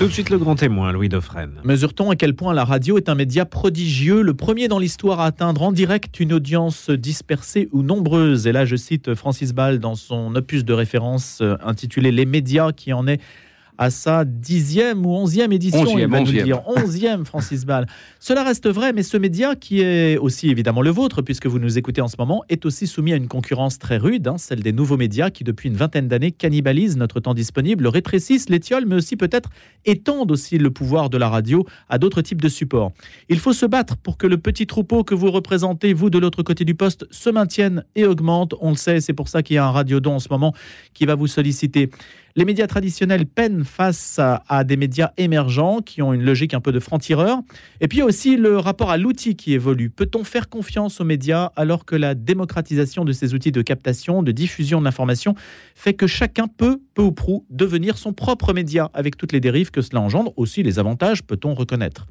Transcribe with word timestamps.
Tout 0.00 0.08
de 0.08 0.12
suite 0.12 0.28
le 0.28 0.38
grand 0.38 0.56
témoin, 0.56 0.90
Louis 0.90 1.08
Dauphren. 1.08 1.60
Mesure-t-on 1.62 2.10
à 2.10 2.16
quel 2.16 2.34
point 2.34 2.52
la 2.52 2.64
radio 2.64 2.98
est 2.98 3.08
un 3.08 3.14
média 3.14 3.46
prodigieux, 3.46 4.22
le 4.22 4.34
premier 4.34 4.66
dans 4.66 4.80
l'histoire 4.80 5.20
à 5.20 5.26
atteindre 5.26 5.62
en 5.62 5.70
direct 5.70 6.18
une 6.18 6.32
audience 6.32 6.90
dispersée 6.90 7.68
ou 7.70 7.84
nombreuse? 7.84 8.48
Et 8.48 8.52
là, 8.52 8.64
je 8.64 8.74
cite 8.74 9.14
Francis 9.14 9.54
Ball 9.54 9.78
dans 9.78 9.94
son 9.94 10.34
opus 10.34 10.64
de 10.64 10.72
référence 10.72 11.38
euh, 11.42 11.54
intitulé 11.64 12.10
Les 12.10 12.26
médias, 12.26 12.72
qui 12.72 12.92
en 12.92 13.06
est 13.06 13.20
à 13.78 13.90
sa 13.90 14.24
dixième 14.24 15.04
ou 15.04 15.10
onzième 15.10 15.52
édition, 15.52 15.80
Onzième, 15.80 15.98
il 15.98 16.06
va 16.08 16.20
nous 16.20 16.26
onzième. 16.28 16.44
dire. 16.44 16.62
Onzième, 16.66 17.24
Francis 17.24 17.64
Ball. 17.64 17.86
Cela 18.20 18.44
reste 18.44 18.68
vrai, 18.68 18.92
mais 18.92 19.02
ce 19.02 19.16
média, 19.16 19.56
qui 19.56 19.80
est 19.80 20.16
aussi 20.16 20.48
évidemment 20.48 20.82
le 20.82 20.90
vôtre, 20.90 21.22
puisque 21.22 21.46
vous 21.46 21.58
nous 21.58 21.76
écoutez 21.76 22.00
en 22.00 22.08
ce 22.08 22.16
moment, 22.18 22.44
est 22.48 22.64
aussi 22.66 22.86
soumis 22.86 23.12
à 23.12 23.16
une 23.16 23.26
concurrence 23.28 23.78
très 23.78 23.96
rude, 23.96 24.28
hein, 24.28 24.38
celle 24.38 24.62
des 24.62 24.72
nouveaux 24.72 24.96
médias 24.96 25.30
qui, 25.30 25.42
depuis 25.44 25.68
une 25.68 25.76
vingtaine 25.76 26.08
d'années, 26.08 26.30
cannibalisent 26.30 26.96
notre 26.96 27.20
temps 27.20 27.34
disponible, 27.34 27.82
le 27.82 27.88
rétrécissent, 27.88 28.48
l'étiolent, 28.48 28.86
mais 28.86 28.96
aussi 28.96 29.16
peut-être 29.16 29.50
étendent 29.84 30.30
aussi 30.30 30.58
le 30.58 30.70
pouvoir 30.70 31.10
de 31.10 31.18
la 31.18 31.28
radio 31.28 31.66
à 31.88 31.98
d'autres 31.98 32.22
types 32.22 32.42
de 32.42 32.48
supports. 32.48 32.92
Il 33.28 33.38
faut 33.40 33.52
se 33.52 33.66
battre 33.66 33.96
pour 33.96 34.16
que 34.18 34.26
le 34.26 34.38
petit 34.38 34.66
troupeau 34.66 35.04
que 35.04 35.14
vous 35.14 35.30
représentez, 35.30 35.92
vous 35.92 36.10
de 36.10 36.18
l'autre 36.18 36.42
côté 36.42 36.64
du 36.64 36.74
poste, 36.74 37.06
se 37.10 37.30
maintienne 37.30 37.84
et 37.96 38.04
augmente. 38.04 38.54
On 38.60 38.70
le 38.70 38.76
sait, 38.76 39.00
c'est 39.00 39.12
pour 39.12 39.28
ça 39.28 39.42
qu'il 39.42 39.56
y 39.56 39.58
a 39.58 39.66
un 39.66 39.70
radiodon 39.70 40.14
en 40.14 40.18
ce 40.20 40.28
moment 40.30 40.54
qui 40.92 41.06
va 41.06 41.14
vous 41.14 41.26
solliciter. 41.26 41.90
Les 42.36 42.44
médias 42.44 42.66
traditionnels 42.66 43.26
peinent 43.26 43.62
face 43.62 44.18
à, 44.18 44.64
des 44.64 44.76
médias 44.76 45.12
émergents 45.18 45.80
qui 45.80 46.02
ont 46.02 46.12
une 46.12 46.24
logique 46.24 46.52
un 46.52 46.60
peu 46.60 46.72
de 46.72 46.80
franc-tireur. 46.80 47.38
Et 47.80 47.86
puis 47.86 48.02
aussi 48.02 48.36
le 48.36 48.58
rapport 48.58 48.90
à 48.90 48.96
l'outil 48.96 49.36
qui 49.36 49.52
évolue. 49.52 49.88
Peut-on 49.88 50.24
faire 50.24 50.48
confiance 50.48 51.00
aux 51.00 51.04
médias 51.04 51.52
alors 51.54 51.84
que 51.84 51.94
la 51.94 52.16
démocratisation 52.16 53.04
de 53.04 53.12
ces 53.12 53.34
outils 53.34 53.52
de 53.52 53.62
captation, 53.62 54.24
de 54.24 54.32
diffusion 54.32 54.80
de 54.80 54.84
l'information 54.84 55.36
fait 55.76 55.94
que 55.94 56.08
chacun 56.08 56.48
peut, 56.48 56.80
peu 56.94 57.02
ou 57.02 57.12
prou, 57.12 57.46
devenir 57.50 57.98
son 57.98 58.12
propre 58.12 58.52
média 58.52 58.90
avec 58.94 59.16
toutes 59.16 59.30
les 59.30 59.40
dérives 59.40 59.70
que 59.70 59.80
cela 59.80 60.00
engendre 60.00 60.32
Aussi 60.36 60.64
les 60.64 60.80
avantages 60.80 61.22
peut-on 61.22 61.54
reconnaître? 61.54 62.08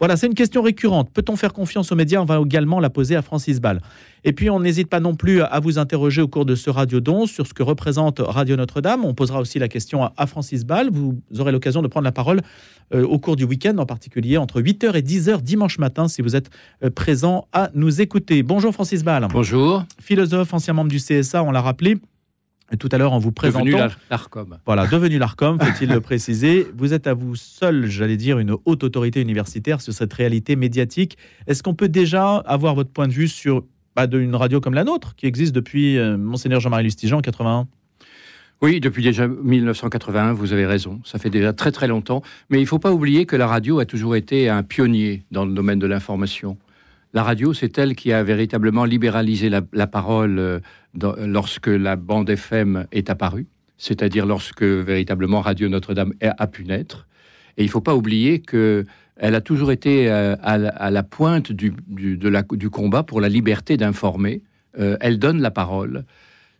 Voilà, 0.00 0.16
c'est 0.16 0.26
une 0.26 0.34
question 0.34 0.62
récurrente. 0.62 1.10
Peut-on 1.12 1.36
faire 1.36 1.52
confiance 1.52 1.92
aux 1.92 1.96
médias? 1.96 2.20
On 2.20 2.24
va 2.24 2.40
également 2.44 2.80
la 2.80 2.90
poser 2.90 3.16
à 3.16 3.22
Francis 3.22 3.60
Ball. 3.60 3.80
Et 4.24 4.32
puis, 4.32 4.48
on 4.50 4.58
n'hésite 4.60 4.88
pas 4.88 5.00
non 5.00 5.14
plus 5.14 5.42
à 5.42 5.60
vous 5.60 5.78
interroger 5.78 6.22
au 6.22 6.28
cours 6.28 6.44
de 6.46 6.54
ce 6.54 6.70
Radio-Don 6.70 7.26
sur 7.26 7.46
ce 7.46 7.52
que 7.54 7.62
représente 7.62 8.20
Radio 8.20 8.56
Notre-Dame. 8.56 9.04
On 9.04 9.14
posera 9.14 9.40
aussi 9.40 9.58
la 9.58 9.68
question 9.68 10.02
à- 10.02 10.12
à 10.16 10.26
Francis 10.26 10.64
Ball. 10.64 10.88
Vous 10.90 11.16
aurez 11.38 11.52
l'occasion 11.52 11.82
de 11.82 11.88
prendre 11.88 12.04
la 12.04 12.12
parole 12.12 12.40
euh, 12.94 13.04
au 13.06 13.18
cours 13.18 13.36
du 13.36 13.44
week-end, 13.44 13.76
en 13.78 13.86
particulier 13.86 14.36
entre 14.36 14.60
8h 14.60 14.94
et 14.96 15.02
10h 15.02 15.40
dimanche 15.42 15.78
matin, 15.78 16.08
si 16.08 16.22
vous 16.22 16.36
êtes 16.36 16.50
euh, 16.82 16.90
présent 16.90 17.46
à 17.52 17.70
nous 17.74 18.00
écouter. 18.00 18.42
Bonjour 18.42 18.72
Francis 18.72 19.04
Ball. 19.04 19.26
Bonjour. 19.30 19.84
Philosophe, 20.00 20.52
ancien 20.54 20.74
membre 20.74 20.90
du 20.90 20.98
CSA, 20.98 21.42
on 21.42 21.50
l'a 21.50 21.60
rappelé. 21.62 21.96
Et 22.72 22.76
tout 22.76 22.88
à 22.92 22.98
l'heure, 22.98 23.12
en 23.12 23.18
vous 23.18 23.30
présentant. 23.30 23.64
Devenu 23.64 23.78
l'Ar- 23.78 23.98
l'ARCOM. 24.10 24.58
Voilà, 24.66 24.86
devenu 24.86 25.18
l'ARCOM, 25.18 25.60
faut-il 25.60 25.90
le 25.90 26.00
préciser. 26.00 26.66
Vous 26.76 26.92
êtes 26.94 27.06
à 27.06 27.14
vous 27.14 27.36
seul, 27.36 27.86
j'allais 27.86 28.16
dire, 28.16 28.38
une 28.38 28.56
haute 28.64 28.82
autorité 28.84 29.20
universitaire 29.20 29.80
sur 29.80 29.92
cette 29.92 30.12
réalité 30.12 30.56
médiatique. 30.56 31.18
Est-ce 31.46 31.62
qu'on 31.62 31.74
peut 31.74 31.88
déjà 31.88 32.36
avoir 32.38 32.74
votre 32.74 32.90
point 32.90 33.06
de 33.06 33.12
vue 33.12 33.28
sur 33.28 33.64
bah, 33.94 34.06
une 34.12 34.34
radio 34.34 34.60
comme 34.60 34.74
la 34.74 34.82
nôtre, 34.84 35.14
qui 35.14 35.26
existe 35.26 35.54
depuis 35.54 35.98
euh, 35.98 36.16
Monseigneur 36.16 36.58
Jean-Marie 36.60 36.84
Lustigean 36.84 37.18
en 37.18 37.20
81 37.20 37.68
Oui, 38.62 38.80
depuis 38.80 39.04
déjà 39.04 39.28
1981, 39.28 40.32
vous 40.32 40.52
avez 40.52 40.66
raison. 40.66 41.00
Ça 41.04 41.18
fait 41.18 41.30
déjà 41.30 41.52
très 41.52 41.70
très 41.70 41.86
longtemps. 41.86 42.22
Mais 42.50 42.58
il 42.58 42.62
ne 42.62 42.66
faut 42.66 42.78
pas 42.80 42.92
oublier 42.92 43.26
que 43.26 43.36
la 43.36 43.46
radio 43.46 43.78
a 43.78 43.84
toujours 43.84 44.16
été 44.16 44.48
un 44.48 44.62
pionnier 44.62 45.22
dans 45.30 45.44
le 45.44 45.52
domaine 45.52 45.78
de 45.78 45.86
l'information. 45.86 46.56
La 47.12 47.22
radio, 47.22 47.52
c'est 47.54 47.78
elle 47.78 47.94
qui 47.94 48.10
a 48.12 48.24
véritablement 48.24 48.84
libéralisé 48.84 49.48
la, 49.48 49.60
la 49.72 49.86
parole 49.86 50.38
euh, 50.40 50.58
lorsque 51.00 51.66
la 51.66 51.96
bande 51.96 52.30
FM 52.30 52.86
est 52.92 53.10
apparue, 53.10 53.46
c'est-à-dire 53.78 54.26
lorsque 54.26 54.62
véritablement 54.62 55.40
Radio 55.40 55.68
Notre-Dame 55.68 56.12
a, 56.20 56.46
pu 56.46 56.64
naître. 56.64 57.06
Et 57.56 57.62
il 57.62 57.66
ne 57.66 57.70
faut 57.70 57.80
pas 57.80 57.94
oublier 57.94 58.40
que 58.40 58.84
elle 59.16 59.36
a 59.36 59.40
toujours 59.40 59.70
été 59.70 60.10
euh, 60.10 60.34
à, 60.42 60.90
la, 60.90 61.02
pointe 61.04 61.52
du, 61.52 61.72
combat 62.70 63.04
pour 63.04 63.20
la 63.20 63.28
liberté 63.28 63.76
d'informer. 63.76 64.42
Euh, 64.78 64.96
elle 65.00 65.20
donne 65.20 65.40
la 65.40 65.52
parole 65.52 66.04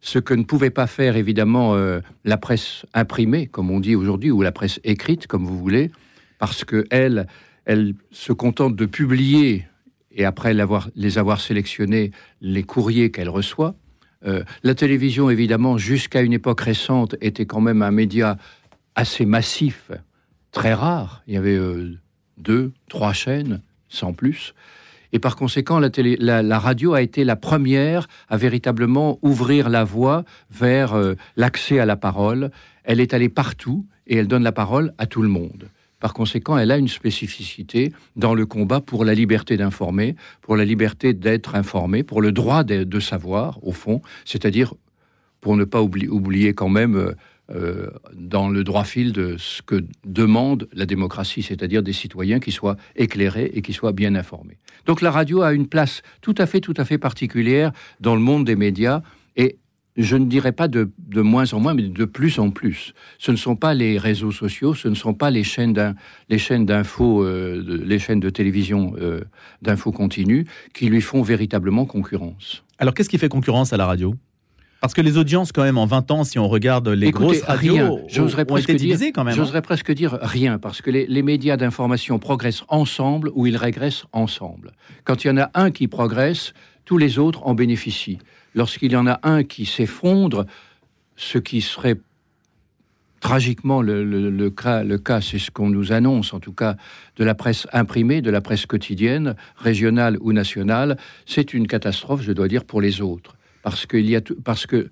ce 0.04 0.18
que 0.18 0.34
ne 0.34 0.44
pouvait 0.44 0.70
pas 0.70 0.86
faire 0.86 1.16
évidemment 1.16 1.74
euh, 1.74 2.00
la 2.24 2.36
presse 2.36 2.84
imprimée, 2.92 3.46
comme 3.46 3.70
on 3.70 3.80
dit 3.80 3.96
aujourd'hui, 3.96 4.30
ou 4.30 4.42
la 4.42 4.52
presse 4.52 4.78
écrite, 4.84 5.26
comme 5.26 5.46
vous 5.46 5.58
voulez, 5.58 5.90
parce 6.38 6.62
que 6.62 6.84
elle, 6.90 7.26
se 8.10 8.34
contente 8.34 8.76
de 8.76 8.84
publier 8.84 9.64
et 10.12 10.26
après 10.26 10.54
les 10.94 11.18
avoir 11.18 11.40
sélectionnés 11.40 12.10
les 12.42 12.62
courriers 12.62 13.10
qu'elle 13.10 13.30
reçoit. 13.30 13.74
Euh, 14.26 14.42
la 14.62 14.74
télévision, 14.74 15.30
évidemment, 15.30 15.78
jusqu'à 15.78 16.22
une 16.22 16.32
époque 16.32 16.60
récente, 16.60 17.16
était 17.20 17.46
quand 17.46 17.60
même 17.60 17.82
un 17.82 17.90
média 17.90 18.38
assez 18.94 19.26
massif, 19.26 19.90
très 20.52 20.74
rare. 20.74 21.22
Il 21.26 21.34
y 21.34 21.36
avait 21.36 21.56
euh, 21.56 21.98
deux, 22.38 22.72
trois 22.88 23.12
chaînes, 23.12 23.60
sans 23.88 24.12
plus. 24.12 24.54
Et 25.12 25.20
par 25.20 25.36
conséquent, 25.36 25.78
la, 25.78 26.58
radio 26.58 26.94
a 26.94 27.00
été 27.00 27.22
la 27.22 27.36
première 27.36 28.08
à 28.28 28.36
véritablement 28.36 29.20
ouvrir 29.22 29.68
la 29.68 29.84
voie 29.84 30.24
vers 30.50 30.94
euh, 30.94 31.14
l'accès 31.36 31.78
à 31.78 31.86
la 31.86 31.96
parole. 31.96 32.50
Elle 32.82 32.98
est 32.98 33.14
allée 33.14 33.28
partout 33.28 33.86
et 34.08 34.16
elle 34.16 34.26
donne 34.26 34.42
la 34.42 34.52
parole 34.52 34.92
à 34.98 35.06
tout 35.06 35.22
le 35.22 35.28
monde. 35.28 35.68
Par 36.04 36.12
conséquent, 36.12 36.58
elle 36.58 36.70
a 36.70 36.76
une 36.76 36.88
spécificité 36.88 37.90
dans 38.14 38.34
le 38.34 38.44
combat 38.44 38.82
pour 38.82 39.06
la 39.06 39.14
liberté 39.14 39.56
d'informer, 39.56 40.16
pour 40.42 40.54
la 40.54 40.66
liberté 40.66 41.14
d'être 41.14 41.54
informé, 41.54 42.02
pour 42.02 42.20
le 42.20 42.30
droit 42.30 42.62
de, 42.62 43.00
savoir, 43.00 43.58
au 43.66 43.72
fond, 43.72 44.02
c'est-à-dire 44.26 44.74
pour 45.40 45.56
ne 45.56 45.64
pas 45.64 45.80
oubli- 45.80 46.06
oublier 46.10 46.52
quand 46.52 46.68
même 46.68 46.94
euh, 46.94 47.14
euh, 47.54 47.88
dans 48.12 48.50
le 48.50 48.64
droit 48.64 48.84
fil 48.84 49.12
de 49.12 49.36
ce 49.38 49.62
que 49.62 49.82
demande 50.04 50.68
la 50.74 50.84
démocratie, 50.84 51.42
c'est-à-dire 51.42 51.82
des 51.82 51.94
citoyens 51.94 52.38
qui 52.38 52.52
soient 52.52 52.76
éclairés 52.96 53.50
et 53.54 53.62
qui 53.62 53.72
soient 53.72 53.92
bien 53.92 54.14
informés. 54.14 54.58
Donc 54.84 55.00
la 55.00 55.10
radio 55.10 55.40
a 55.40 55.54
une 55.54 55.68
place 55.68 56.02
tout 56.20 56.34
à 56.36 56.44
fait, 56.44 56.60
tout 56.60 56.74
à 56.76 56.84
fait 56.84 56.98
particulière 56.98 57.72
dans 58.00 58.14
le 58.14 58.20
monde 58.20 58.44
des 58.44 58.56
médias 58.56 59.00
et 59.36 59.56
je 59.96 60.16
ne 60.16 60.24
dirais 60.26 60.52
pas 60.52 60.66
de, 60.68 60.90
de 60.98 61.20
moins 61.20 61.52
en 61.54 61.60
moins, 61.60 61.74
mais 61.74 61.82
de 61.82 62.04
plus 62.04 62.38
en 62.38 62.50
plus. 62.50 62.94
Ce 63.18 63.30
ne 63.30 63.36
sont 63.36 63.54
pas 63.56 63.74
les 63.74 63.96
réseaux 63.98 64.32
sociaux, 64.32 64.74
ce 64.74 64.88
ne 64.88 64.94
sont 64.94 65.14
pas 65.14 65.30
les 65.30 65.44
chaînes 65.44 65.72
d'infos, 66.66 67.22
euh, 67.24 67.62
de- 67.62 67.76
les 67.76 67.98
chaînes 67.98 68.20
de 68.20 68.30
télévision 68.30 68.94
euh, 69.00 69.20
d'infos 69.62 69.92
continues 69.92 70.46
qui 70.72 70.86
lui 70.88 71.00
font 71.00 71.22
véritablement 71.22 71.84
concurrence. 71.86 72.64
Alors, 72.78 72.94
qu'est-ce 72.94 73.08
qui 73.08 73.18
fait 73.18 73.28
concurrence 73.28 73.72
à 73.72 73.76
la 73.76 73.86
radio? 73.86 74.14
Parce 74.80 74.92
que 74.92 75.00
les 75.00 75.16
audiences, 75.16 75.50
quand 75.52 75.62
même, 75.62 75.78
en 75.78 75.86
20 75.86 76.10
ans, 76.10 76.24
si 76.24 76.38
on 76.38 76.46
regarde 76.48 76.88
les 76.88 77.06
Écoutez, 77.06 77.24
grosses 77.24 77.42
radios, 77.42 78.00
J'oserais 78.08 78.44
presque 78.44 78.68
été 78.68 78.84
dire- 78.84 78.98
quand 79.14 79.24
même. 79.24 79.32
hein. 79.32 79.36
J'oserais 79.36 79.62
presque 79.62 79.92
dire 79.92 80.18
rien, 80.20 80.58
parce 80.58 80.82
que 80.82 80.90
les, 80.90 81.06
les 81.06 81.22
médias 81.22 81.56
d'information 81.56 82.18
progressent 82.18 82.64
ensemble 82.68 83.30
ou 83.34 83.46
ils 83.46 83.56
régressent 83.56 84.04
ensemble. 84.12 84.72
Quand 85.04 85.24
il 85.24 85.28
y 85.28 85.30
en 85.30 85.38
a 85.38 85.50
un 85.54 85.70
qui 85.70 85.88
progresse, 85.88 86.52
tous 86.84 86.98
les 86.98 87.18
autres 87.18 87.46
en 87.46 87.54
bénéficient. 87.54 88.18
Lorsqu'il 88.54 88.92
y 88.92 88.96
en 88.96 89.06
a 89.06 89.20
un 89.22 89.44
qui 89.44 89.66
s'effondre, 89.66 90.46
ce 91.16 91.38
qui 91.38 91.60
serait 91.60 91.96
tragiquement 93.20 93.80
le, 93.80 94.48
cas, 94.50 95.20
c'est 95.22 95.38
ce 95.38 95.50
qu'on 95.50 95.70
nous 95.70 95.92
annonce, 95.92 96.34
en 96.34 96.40
tout 96.40 96.52
cas, 96.52 96.76
de 97.16 97.24
la 97.24 97.34
presse 97.34 97.66
imprimée, 97.72 98.20
de 98.20 98.30
la 98.30 98.42
presse 98.42 98.66
quotidienne, 98.66 99.34
régionale 99.56 100.18
ou 100.20 100.32
nationale, 100.32 100.98
c'est 101.24 101.54
une 101.54 101.66
catastrophe, 101.66 102.20
je 102.20 102.32
dois 102.32 102.48
dire, 102.48 102.66
pour 102.66 102.82
les 102.82 103.00
autres. 103.00 103.36
Parce, 103.62 103.86
qu'il 103.86 104.08
y 104.10 104.14
a 104.14 104.20
parce 104.44 104.66
que 104.66 104.90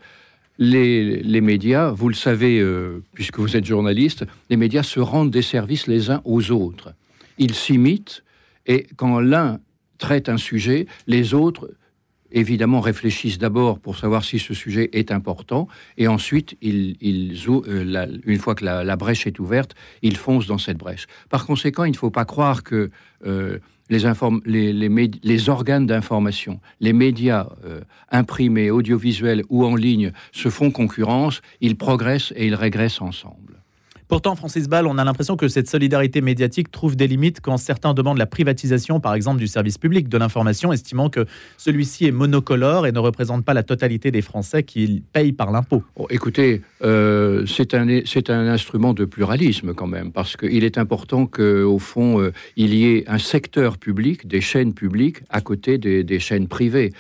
les, 0.57 1.23
les 1.23 1.41
médias, 1.43 1.91
vous 1.91 2.09
le 2.09 2.15
savez, 2.15 2.59
euh, 2.59 3.03
puisque 3.13 3.39
vous 3.39 3.55
êtes 3.55 3.67
journaliste, 3.67 4.25
les 4.49 4.57
médias 4.57 4.83
se 4.83 5.01
rendent 5.01 5.31
des 5.31 5.43
services 5.43 5.87
les 5.87 6.11
uns 6.11 6.23
aux 6.25 6.51
autres. 6.53 6.95
Ils 7.37 7.55
s'imitent 7.55 8.25
et 8.67 8.87
quand 8.97 9.21
l'un 9.21 9.61
traite 9.99 10.29
un 10.29 10.39
sujet, 10.39 10.87
les 11.07 11.35
autres, 11.35 11.71
évidemment, 12.33 12.81
réfléchissent 12.81 13.39
d'abord 13.39 13.79
pour 13.79 13.97
savoir 13.97 14.25
si 14.25 14.39
ce 14.39 14.55
sujet 14.55 14.91
est 14.93 15.11
important 15.11 15.69
et 15.97 16.09
ensuite, 16.09 16.57
euh, 16.65 18.07
une 18.25 18.39
fois 18.39 18.55
que 18.55 18.65
la, 18.65 18.97
brèche 18.97 19.27
est 19.27 19.39
ouverte, 19.39 19.75
ils 20.03 20.17
foncent 20.17 20.47
dans 20.47 20.59
cette 20.59 20.79
brèche. 20.79 21.07
Par 21.31 21.47
conséquent, 21.47 21.85
il 21.85 21.93
ne 21.93 21.97
faut 21.97 22.11
pas 22.11 22.25
croire 22.25 22.63
que 22.63 22.91
euh, 23.27 23.59
les, 23.91 24.73
les, 24.73 25.11
les 25.23 25.49
organes 25.49 25.87
d'information, 25.87 26.61
les 26.81 26.93
médias 26.93 27.49
euh, 27.65 27.83
imprimés, 28.11 28.71
audiovisuels 28.71 29.45
ou 29.49 29.65
en 29.65 29.77
ligne 29.77 30.13
se 30.33 30.49
font 30.49 30.71
concurrence, 30.71 31.43
ils 31.61 31.77
progressent 31.77 32.33
et 32.37 32.47
ils 32.47 32.55
régressent 32.55 33.03
ensemble. 33.03 33.62
Pourtant, 34.13 34.37
Francis 34.37 34.69
Ball, 34.69 34.87
on 34.87 34.99
a 34.99 35.05
l'impression 35.05 35.39
que 35.39 35.49
cette 35.49 35.71
solidarité 35.71 36.21
médiatique 36.21 36.71
trouve 36.71 36.97
des 36.97 37.07
limites 37.07 37.41
quand 37.41 37.57
certains 37.57 37.95
demandent 37.95 38.19
la 38.19 38.27
privatisation, 38.27 39.01
par 39.01 39.15
exemple, 39.15 39.39
du 39.39 39.47
service 39.47 39.79
public 39.79 40.11
de 40.11 40.19
l'information, 40.19 40.71
estimant 40.71 41.09
que 41.09 41.25
celui-ci 41.57 42.05
est 42.05 42.11
monocolore 42.11 42.87
et 42.87 42.93
ne 42.93 42.99
représente 42.99 43.43
pas 43.43 43.55
la 43.55 43.63
totalité 43.63 44.11
des 44.11 44.21
Français 44.21 44.65
qui 44.65 45.03
payent 45.15 45.33
par 45.33 45.51
l'impôt. 45.51 45.83
Bon, 45.97 46.07
écoutez, 46.11 46.61
euh, 46.85 47.47
c'est 47.47 47.73
un, 47.73 47.89
un 47.89 48.49
instrument 48.49 48.93
de 48.93 49.07
pluralisme 49.07 49.73
quand 49.73 49.87
même, 49.87 50.13
parce 50.13 50.37
qu'il 50.37 50.63
est 50.63 50.77
important 50.77 51.25
qu'au 51.25 51.79
fond, 51.79 52.21
euh, 52.21 52.35
il 52.57 52.75
y 52.75 52.95
ait 52.95 53.05
un 53.09 53.17
secteur 53.17 53.79
public, 53.79 54.29
des 54.29 54.43
chaînes 54.43 54.75
publiques, 54.75 55.21
à 55.31 55.41
côté 55.41 55.79
des, 55.79 56.19
chaînes 56.19 56.49
privées. 56.49 56.93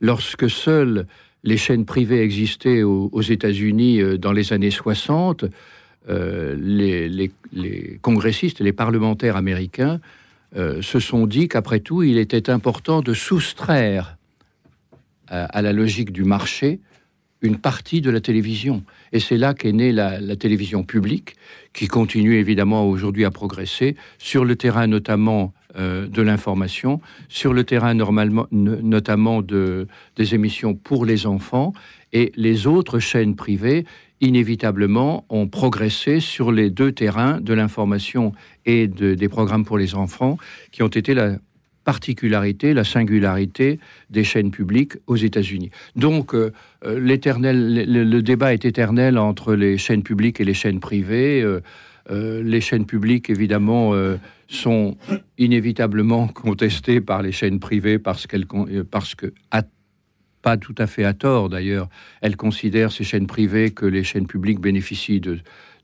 Lorsque 0.00 0.48
seules 0.48 1.08
les 1.42 1.56
chaînes 1.56 1.84
privées 1.84 2.22
existaient 2.22 2.84
aux, 2.84 3.08
aux 3.10 3.22
États-Unis 3.22 4.00
euh, 4.00 4.18
dans 4.18 4.30
les 4.30 4.52
années 4.52 4.70
60, 4.70 5.46
euh, 6.08 6.56
les, 6.58 7.98
congressistes 8.00 8.60
et 8.60 8.64
les 8.64 8.72
parlementaires 8.72 9.36
américains 9.36 10.00
euh, 10.56 10.80
se 10.82 10.98
sont 10.98 11.26
dit 11.26 11.48
qu'après 11.48 11.80
tout, 11.80 12.02
il 12.02 12.18
était 12.18 12.48
important 12.50 13.02
de 13.02 13.12
soustraire 13.12 14.16
à, 15.28 15.62
la 15.62 15.72
logique 15.72 16.10
du 16.10 16.24
marché 16.24 16.80
une 17.42 17.58
partie 17.58 18.00
de 18.00 18.10
la 18.10 18.20
télévision. 18.20 18.82
Et 19.12 19.20
c'est 19.20 19.36
là 19.36 19.54
qu'est 19.54 19.72
née 19.72 19.92
la, 19.92 20.36
télévision 20.36 20.82
publique, 20.82 21.36
qui 21.72 21.86
continue 21.86 22.34
évidemment 22.34 22.88
aujourd'hui 22.88 23.24
à 23.24 23.30
progresser, 23.30 23.96
sur 24.18 24.44
le 24.44 24.56
terrain 24.56 24.86
notamment 24.86 25.52
euh, 25.76 26.06
de 26.08 26.20
l'information, 26.20 27.00
sur 27.28 27.52
le 27.52 27.64
terrain 27.64 27.94
notamment 27.94 29.42
de, 29.42 29.86
des 30.16 30.34
émissions 30.34 30.74
pour 30.74 31.04
les 31.04 31.26
enfants, 31.26 31.72
et 32.12 32.32
les 32.36 32.66
autres 32.66 32.98
chaînes 32.98 33.36
privées 33.36 33.84
inévitablement 34.20 35.24
ont 35.28 35.48
progressé 35.48 36.20
sur 36.20 36.52
les 36.52 36.70
deux 36.70 36.92
terrains 36.92 37.40
de 37.40 37.54
l'information 37.54 38.32
et 38.66 38.86
des 38.86 39.28
programmes 39.28 39.64
pour 39.64 39.78
les 39.78 39.94
enfants, 39.94 40.36
qui 40.72 40.82
ont 40.82 40.88
été 40.88 41.14
la 41.14 41.36
particularité, 41.84 42.74
la 42.74 42.84
singularité 42.84 43.80
des 44.10 44.24
chaînes 44.24 44.50
publiques 44.50 44.94
aux 45.06 45.16
États-Unis. 45.16 45.70
Donc, 45.96 46.34
euh, 46.34 46.52
euh, 46.84 47.00
l'éternel, 47.00 47.84
le, 47.88 48.22
débat 48.22 48.52
est 48.52 48.64
éternel 48.64 49.18
entre 49.18 49.54
les 49.54 49.78
chaînes 49.78 50.02
publiques 50.02 50.40
et 50.40 50.44
les 50.44 50.54
chaînes 50.54 50.80
privées. 50.80 51.42
Euh, 51.42 52.42
les 52.42 52.60
chaînes 52.60 52.86
publiques, 52.86 53.30
évidemment, 53.30 53.92
sont 54.48 54.96
inévitablement 55.38 56.26
contestées 56.26 57.00
par 57.00 57.22
les 57.22 57.30
chaînes 57.30 57.60
privées 57.60 58.00
parce 58.00 58.26
qu'elles, 58.26 58.46
parce 58.90 59.14
que 59.14 59.32
pas 60.42 60.56
tout 60.56 60.74
à 60.78 60.86
fait 60.86 61.04
à 61.04 61.12
tort 61.12 61.48
d'ailleurs, 61.48 61.88
elles 62.20 62.36
considèrent 62.36 62.92
ces 62.92 63.04
chaînes 63.04 63.26
privées 63.26 63.70
que 63.70 63.86
les 63.86 64.04
chaînes 64.04 64.26
publiques 64.26 64.60
bénéficient 64.60 65.20
de 65.20 65.38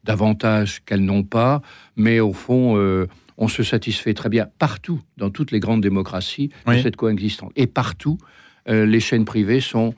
d'avantages 0.06 0.82
qu'elles 0.86 1.04
n'ont 1.04 1.24
pas, 1.24 1.60
mais 1.96 2.20
au 2.20 2.32
fond, 2.32 2.76
euh, 2.76 3.06
on 3.36 3.48
se 3.48 3.62
satisfait 3.62 4.14
très 4.14 4.28
bien 4.28 4.48
partout, 4.58 5.00
dans 5.18 5.30
toutes 5.30 5.50
les 5.50 5.60
grandes 5.60 5.82
démocraties, 5.82 6.50
de 6.66 6.78
cette 6.78 6.96
coexistence. 6.96 7.52
Et 7.56 7.66
partout, 7.66 8.16
euh, 8.68 8.86
les 8.86 9.00
chaînes 9.00 9.24
privées 9.24 9.60
sont 9.60 9.94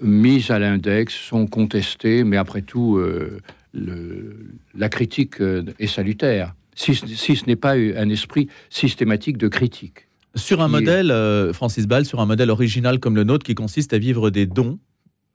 mises 0.00 0.50
à 0.50 0.58
l'index, 0.58 1.14
sont 1.14 1.46
contestées, 1.46 2.24
mais 2.24 2.36
après 2.36 2.62
tout, 2.62 2.96
euh, 2.96 3.38
la 3.74 4.88
critique 4.88 5.36
est 5.78 5.86
salutaire, 5.86 6.54
si 6.74 6.94
ce 6.94 7.46
n'est 7.46 7.56
pas 7.56 7.74
un 7.74 8.08
esprit 8.08 8.48
systématique 8.70 9.36
de 9.36 9.48
critique. 9.48 10.07
Sur 10.34 10.60
un 10.60 10.68
modèle, 10.68 11.10
euh, 11.10 11.52
Francis 11.52 11.86
Ball, 11.86 12.04
sur 12.04 12.20
un 12.20 12.26
modèle 12.26 12.50
original 12.50 13.00
comme 13.00 13.16
le 13.16 13.24
nôtre 13.24 13.44
qui 13.44 13.54
consiste 13.54 13.92
à 13.92 13.98
vivre 13.98 14.30
des 14.30 14.46
dons, 14.46 14.78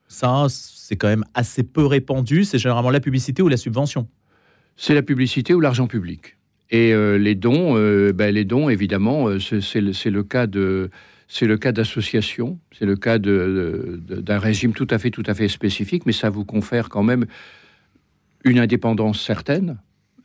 ça, 0.07 0.45
c'est 0.49 0.95
quand 0.95 1.07
même 1.07 1.25
assez 1.33 1.63
peu 1.63 1.85
répandu. 1.85 2.43
C'est 2.43 2.59
généralement 2.59 2.91
la 2.91 2.99
publicité 2.99 3.41
ou 3.41 3.47
la 3.47 3.57
subvention? 3.57 4.07
C'est 4.77 4.93
la 4.93 5.01
publicité 5.01 5.53
ou 5.53 5.59
l'argent 5.59 5.87
public. 5.87 6.37
Et 6.69 6.93
euh, 6.93 7.17
les 7.17 7.35
dons, 7.35 7.75
euh, 7.77 8.13
ben, 8.13 8.33
les 8.33 8.45
dons, 8.45 8.69
évidemment, 8.69 9.27
c'est 9.39 9.81
le, 9.81 10.23
cas 10.23 10.47
de 10.47 10.89
c'est 11.27 11.45
le 11.45 11.57
cas 11.57 11.71
d'associations, 11.71 12.59
c'est 12.71 12.85
le 12.85 12.95
cas 12.95 13.17
d'un 13.17 14.39
régime 14.39 14.73
tout 14.73 14.87
à 14.89 14.97
fait 14.99 15.09
tout 15.09 15.23
à 15.25 15.33
fait 15.33 15.47
spécifique, 15.47 16.05
mais 16.05 16.11
ça 16.11 16.29
vous 16.29 16.45
confère 16.45 16.89
quand 16.89 17.03
même 17.03 17.25
une 18.43 18.59
indépendance 18.59 19.21
certaine, 19.21 19.77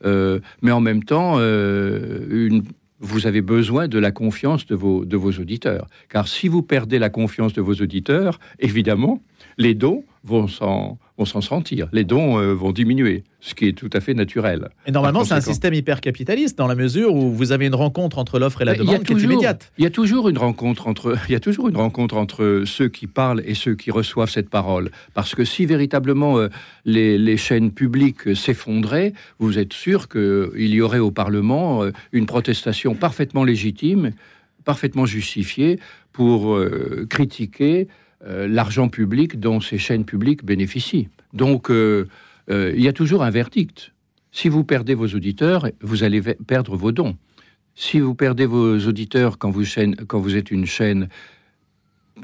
mais 0.03 0.71
en 0.71 0.81
même 0.81 1.03
temps 1.03 1.39
une, 1.39 2.63
vous 2.99 3.27
avez 3.27 3.41
besoin 3.41 3.87
de 3.87 3.99
la 3.99 4.11
confiance 4.11 4.65
de 4.65 4.75
vos, 4.75 5.31
auditeurs. 5.31 5.87
Car 6.09 6.27
si 6.27 6.47
vous 6.47 6.61
perdez 6.61 6.99
la 6.99 7.09
confiance 7.09 7.53
de 7.53 7.61
vos 7.61 7.75
auditeurs, 7.75 8.39
évidemment, 8.59 9.21
les 9.57 9.73
dons 9.73 10.03
vont 10.23 10.47
s'en 10.47 11.41
sentir. 11.41 11.87
Les 11.91 12.03
dons 12.03 12.37
euh, 12.37 12.53
vont 12.53 12.71
diminuer, 12.71 13.23
ce 13.39 13.55
qui 13.55 13.67
est 13.67 13.73
tout 13.73 13.89
à 13.93 13.99
fait 13.99 14.13
naturel. 14.13 14.69
Et 14.85 14.91
normalement, 14.91 15.23
c'est 15.23 15.33
un 15.33 15.41
système 15.41 15.73
hyper 15.73 16.01
capitaliste 16.01 16.57
dans 16.57 16.67
la 16.67 16.75
mesure 16.75 17.13
où 17.13 17.31
vous 17.31 17.51
avez 17.51 17.67
une 17.67 17.75
rencontre 17.75 18.17
entre 18.17 18.39
l'offre 18.39 18.61
et 18.61 18.65
la 18.65 18.75
demande 18.75 19.03
qui 19.03 19.13
est 19.13 19.21
immédiate. 19.21 19.71
Il 19.77 19.83
y 19.83 19.87
a 19.87 19.89
toujours 19.89 20.29
une 20.29 20.37
rencontre 20.37 20.87
entre 20.87 21.17
il 21.29 21.31
y 21.31 21.35
a 21.35 21.39
toujours 21.39 21.69
une 21.69 21.77
rencontre 21.77 22.17
entre 22.17 22.63
ceux 22.65 22.89
qui 22.89 23.07
parlent 23.07 23.41
et 23.45 23.53
ceux 23.53 23.75
qui 23.75 23.91
reçoivent 23.91 24.29
cette 24.29 24.49
parole. 24.49 24.91
Parce 25.13 25.35
que 25.35 25.45
si 25.45 25.65
véritablement 25.65 26.37
euh, 26.37 26.49
les, 26.85 27.17
les, 27.17 27.37
chaînes 27.37 27.71
publiques 27.71 28.35
s'effondraient, 28.35 29.13
vous 29.39 29.57
êtes 29.57 29.73
sûr 29.73 30.09
qu'il 30.09 30.73
y 30.73 30.81
aurait 30.81 30.99
au 30.99 31.11
Parlement 31.11 31.83
euh, 31.83 31.91
une 32.11 32.25
protestation 32.25 32.95
parfaitement 32.95 33.43
légitime, 33.43 34.11
parfaitement 34.65 35.05
justifiée 35.05 35.79
pour 36.11 36.59
critiquer 37.09 37.87
euh, 37.87 37.93
l'argent 38.25 38.89
public 38.89 39.39
dont 39.39 39.61
ces 39.61 39.77
chaînes 39.77 40.05
publiques 40.05 40.43
bénéficient. 40.43 41.09
Donc, 41.33 41.69
euh, 41.69 42.07
euh, 42.49 42.73
il 42.75 42.81
y 42.81 42.87
a 42.87 42.93
toujours 42.93 43.23
un 43.23 43.29
verdict. 43.29 43.93
Si 44.31 44.49
vous 44.49 44.63
perdez 44.63 44.93
vos 44.93 45.07
auditeurs, 45.07 45.67
vous 45.81 46.03
allez 46.03 46.21
perdre 46.21 46.75
vos 46.75 46.91
dons. 46.91 47.17
Si 47.75 47.99
vous 47.99 48.15
perdez 48.15 48.45
vos 48.45 48.77
auditeurs 48.79 49.37
quand 49.37 49.49
vous, 49.49 50.35
êtes 50.35 50.51
une 50.51 50.65
chaîne 50.65 51.07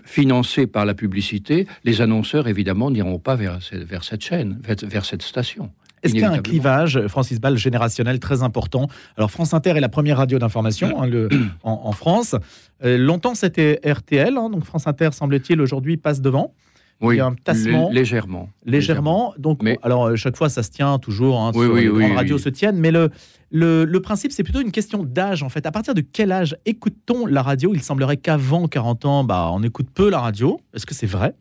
financée 0.04 0.68
par 0.68 0.86
la 0.86 0.94
publicité, 0.94 1.68
les 1.84 2.02
annonceurs, 2.02 2.48
évidemment, 2.48 2.92
n'iront 2.92 3.20
pas 3.20 3.36
vers 3.36 3.62
cette 3.62 4.22
chaîne, 4.22 4.62
vers 4.64 5.06
cette 5.06 5.22
station. 5.22 5.72
Est-ce 6.06 6.14
qu'il 6.14 6.22
y 6.22 6.26
a 6.26 6.32
un 6.32 6.40
clivage, 6.40 7.08
Francis 7.08 7.40
Ball, 7.40 7.58
générationnel 7.58 8.20
très 8.20 8.44
important? 8.44 8.88
Alors, 9.18 9.32
France 9.32 9.54
Inter 9.54 9.72
est 9.72 9.80
la 9.80 9.90
première 9.90 10.18
radio 10.18 10.40
d'information 10.40 11.02
hein, 11.02 11.10
en, 11.64 11.92
France. 11.92 12.36
Euh, 12.84 12.98
longtemps, 12.98 13.36
c'était 13.36 13.80
RTL, 13.84 14.38
hein, 14.38 14.50
donc 14.50 14.64
France 14.64 14.88
Inter, 14.88 15.10
semble-t-il, 15.12 15.60
aujourd'hui 15.62 15.98
passe 15.98 16.22
devant. 16.22 16.54
Oui, 17.02 17.16
il 17.16 17.18
y 17.18 17.22
a 17.22 17.26
un 17.26 17.36
tassement. 17.36 17.90
Légèrement. 17.92 18.50
Légèrement. 18.66 19.34
Donc, 19.38 19.62
mais... 19.62 19.78
alors, 19.84 20.06
euh, 20.06 20.16
chaque 20.16 20.38
fois, 20.38 20.48
ça 20.48 20.64
se 20.64 20.72
tient 20.72 20.98
toujours. 20.98 21.42
Hein, 21.42 21.52
oui, 21.54 21.84
les 21.84 21.90
grandes 21.90 22.16
radios 22.16 22.38
se 22.38 22.50
tiennent. 22.50 22.78
Mais 22.78 22.92
le, 22.92 23.10
le, 23.52 24.00
principe, 24.00 24.32
c'est 24.32 24.44
plutôt 24.44 24.62
une 24.62 24.72
question 24.72 25.04
d'âge, 25.04 25.44
en 25.44 25.50
fait. 25.50 25.66
À 25.66 25.72
partir 25.72 25.94
de 25.94 26.02
quel 26.02 26.32
âge 26.32 26.56
écoute-t-on 26.66 27.26
la 27.26 27.42
radio? 27.42 27.74
Il 27.74 27.82
semblerait 27.82 28.18
qu'avant 28.18 28.68
40 28.68 29.06
ans, 29.06 29.24
bah, 29.26 29.50
on 29.52 29.62
écoute 29.64 29.88
peu 29.94 30.10
la 30.10 30.20
radio. 30.20 30.60
Est-ce 30.74 30.86
que 30.86 30.94
c'est 30.94 31.06
vrai? 31.06 31.34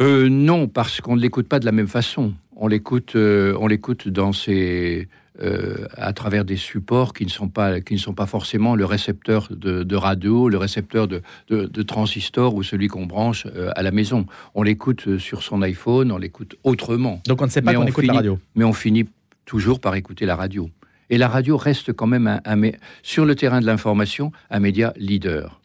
Euh, 0.00 0.28
Non, 0.28 0.68
parce 0.68 1.00
qu'on 1.00 1.16
ne 1.16 1.20
l'écoute 1.20 1.48
pas 1.48 1.58
de 1.58 1.64
la 1.64 1.72
même 1.72 1.88
façon 1.88 2.34
on 2.56 2.68
l'écoute, 2.68 3.14
euh, 3.16 3.56
on 3.60 3.66
l'écoute 3.66 4.08
dans 4.08 4.32
ses, 4.32 5.08
euh, 5.42 5.86
à 5.96 6.12
travers 6.12 6.44
des 6.44 6.56
supports 6.56 7.12
qui 7.12 7.24
ne 7.24 7.30
sont 7.30 7.48
pas, 7.48 7.80
qui 7.80 7.94
ne 7.94 7.98
sont 7.98 8.14
pas 8.14 8.26
forcément 8.26 8.74
le 8.74 8.84
récepteur 8.84 9.48
de, 9.50 9.96
radio, 9.96 10.48
le 10.48 10.56
récepteur 10.56 11.06
de, 11.06 11.22
de, 11.50 11.82
transistor 11.82 12.54
ou 12.54 12.62
celui 12.62 12.88
qu'on 12.88 13.06
branche 13.06 13.46
euh, 13.54 13.70
à 13.76 13.82
la 13.82 13.90
maison. 13.90 14.26
On 14.54 14.62
l'écoute 14.62 15.18
sur 15.18 15.42
son 15.42 15.62
iPhone, 15.62 16.10
on 16.10 16.18
l'écoute 16.18 16.56
autrement. 16.64 17.20
Donc 17.26 17.42
on 17.42 17.44
ne 17.44 17.50
sait 17.50 17.62
pas 17.62 17.74
qu'on 17.74 17.86
écoute 17.86 18.06
la 18.06 18.14
radio. 18.14 18.38
Mais 18.54 18.64
on 18.64 18.72
finit 18.72 19.06
toujours 19.44 19.78
par 19.78 19.94
écouter 19.94 20.26
la 20.26 20.36
radio. 20.36 20.70
Et 21.08 21.18
la 21.18 21.28
radio 21.28 21.56
reste 21.56 21.92
quand 21.92 22.08
même, 22.08 22.40
un, 22.44 22.70
sur 23.02 23.26
le 23.26 23.36
terrain 23.36 23.60
de 23.60 23.66
l'information, 23.66 24.32
un 24.50 24.58
média 24.58 24.92
leader. 24.96 25.60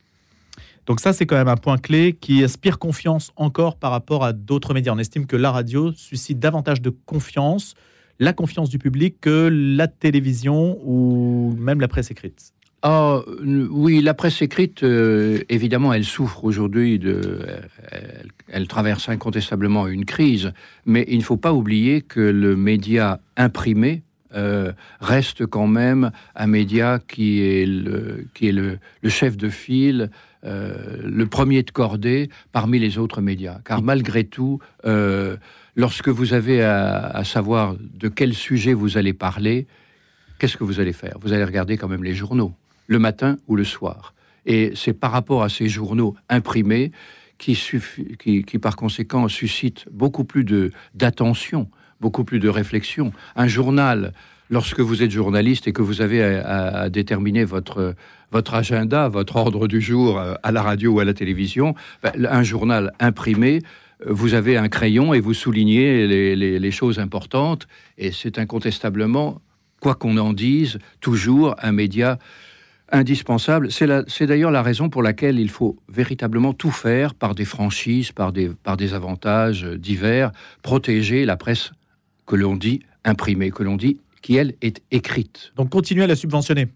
Donc 0.85 0.99
ça, 0.99 1.13
c'est 1.13 1.25
quand 1.25 1.35
même 1.35 1.47
un 1.47 1.57
point 1.57 1.77
clé 1.77 2.13
qui 2.19 2.43
inspire 2.43 2.79
confiance 2.79 3.31
encore 3.35 3.75
par 3.75 3.91
rapport 3.91 4.23
à 4.23 4.33
d'autres 4.33 4.73
médias. 4.73 4.93
On 4.93 4.97
estime 4.97 5.25
que 5.25 5.35
la 5.35 5.51
radio 5.51 5.91
suscite 5.93 6.39
davantage 6.39 6.81
de 6.81 6.89
confiance, 6.89 7.75
la 8.19 8.33
confiance 8.33 8.69
du 8.69 8.79
public, 8.79 9.17
que 9.21 9.49
la 9.51 9.87
télévision 9.87 10.79
ou 10.83 11.55
même 11.57 11.79
la 11.81 11.87
presse 11.87 12.11
écrite. 12.11 12.53
Ah, 12.83 13.21
oui, 13.69 14.01
la 14.01 14.15
presse 14.15 14.41
écrite, 14.41 14.81
euh, 14.81 15.39
évidemment, 15.49 15.93
elle 15.93 16.03
souffre 16.03 16.43
aujourd'hui. 16.43 16.99
Elle, 18.47 18.67
traverse 18.67 19.07
incontestablement 19.07 19.87
une 19.87 20.05
crise, 20.05 20.51
mais 20.85 21.05
il 21.07 21.19
ne 21.19 21.23
faut 21.23 21.37
pas 21.37 21.53
oublier 21.53 22.01
que 22.01 22.19
le 22.19 22.55
média 22.55 23.19
imprimé 23.37 24.01
euh, 24.33 24.71
reste 24.99 25.45
quand 25.45 25.67
même 25.67 26.11
un 26.35 26.47
média 26.47 26.99
qui 27.05 27.41
est 27.41 27.65
le, 27.67 28.27
chef 29.09 29.37
de 29.37 29.49
file 29.49 30.09
le 30.43 31.25
premier 31.25 31.63
de 31.63 31.71
cordée 31.71 32.29
parmi 32.51 32.79
les 32.79 32.97
autres 32.97 33.21
médias. 33.21 33.59
Car 33.65 33.81
malgré 33.81 34.23
tout, 34.23 34.59
euh, 34.85 35.37
lorsque 35.75 36.09
vous 36.09 36.33
avez 36.33 36.63
à, 36.63 37.23
savoir 37.23 37.75
de 37.79 38.07
quel 38.07 38.33
sujet 38.33 38.73
vous 38.73 38.97
allez 38.97 39.13
parler, 39.13 39.67
qu'est-ce 40.39 40.57
que 40.57 40.63
vous 40.63 40.79
allez 40.79 40.93
faire? 40.93 41.17
Vous 41.21 41.33
allez 41.33 41.45
regarder 41.45 41.77
quand 41.77 41.87
même 41.87 42.03
les 42.03 42.15
journaux, 42.15 42.53
le 42.87 42.99
matin 42.99 43.37
ou 43.47 43.55
le 43.55 43.63
soir. 43.63 44.13
Et 44.45 44.71
c'est 44.75 44.93
par 44.93 45.11
rapport 45.11 45.43
à 45.43 45.49
ces 45.49 45.67
journaux 45.67 46.15
imprimés 46.29 46.91
qui, 47.37 47.57
qui, 48.19 48.43
qui 48.43 48.59
par 48.59 48.75
conséquent 48.75 49.27
suscitent 49.27 49.85
beaucoup 49.91 50.23
plus 50.23 50.45
d'attention, 50.95 51.69
beaucoup 51.99 52.23
plus 52.23 52.39
de 52.39 52.49
réflexion. 52.49 53.13
Un 53.35 53.47
journal 53.47 54.13
lorsque 54.51 54.81
vous 54.81 55.01
êtes 55.01 55.09
journaliste 55.09 55.67
et 55.67 55.73
que 55.73 55.81
vous 55.81 56.01
avez 56.01 56.21
à, 56.21 56.89
déterminer 56.89 57.43
votre, 57.45 57.95
votre 58.31 58.53
agenda, 58.53 59.07
votre 59.07 59.37
ordre 59.37 59.67
du 59.67 59.81
jour 59.81 60.19
euh, 60.19 60.35
à 60.43 60.51
la 60.51 60.61
radio 60.61 60.93
ou 60.93 60.99
à 60.99 61.05
la 61.05 61.15
télévision, 61.15 61.73
ben, 62.03 62.11
un 62.29 62.43
journal 62.43 62.91
imprimé, 62.99 63.61
euh, 64.05 64.09
vous 64.09 64.35
avez 64.35 64.57
un 64.57 64.67
crayon 64.67 65.13
et 65.13 65.19
vous 65.19 65.33
soulignez 65.33 66.05
les, 66.35 66.71
choses 66.71 66.99
importantes. 66.99 67.67
Et 67.97 68.11
c'est 68.11 68.37
incontestablement, 68.37 69.41
quoi 69.79 69.95
qu'on 69.95 70.17
en 70.17 70.33
dise, 70.33 70.77
toujours 70.99 71.55
un 71.59 71.71
média 71.71 72.19
indispensable. 72.91 73.71
C'est 73.71 74.25
d'ailleurs 74.25 74.51
la 74.51 74.61
raison 74.61 74.89
pour 74.89 75.01
laquelle 75.01 75.39
il 75.39 75.49
faut 75.49 75.77
véritablement 75.87 76.51
tout 76.51 76.71
faire 76.71 77.15
par 77.15 77.35
des 77.35 77.45
franchises, 77.45 78.11
par 78.11 78.33
des, 78.33 78.49
par 78.49 78.75
des 78.75 78.93
avantages 78.93 79.63
divers, 79.63 80.33
protéger 80.61 81.23
la 81.23 81.37
presse 81.37 81.71
que 82.25 82.35
l'on 82.35 82.57
dit 82.57 82.81
imprimée 83.03 83.51
que 83.51 83.63
l'on 83.63 83.77
dit, 83.77 83.97
qui 84.21 84.35
elle 84.35 84.55
est 84.61 84.81
écrite. 84.91 85.51
Donc 85.55 85.69
continuez 85.69 86.03
à 86.03 86.07
la 86.07 86.15
subventionner. 86.15 86.67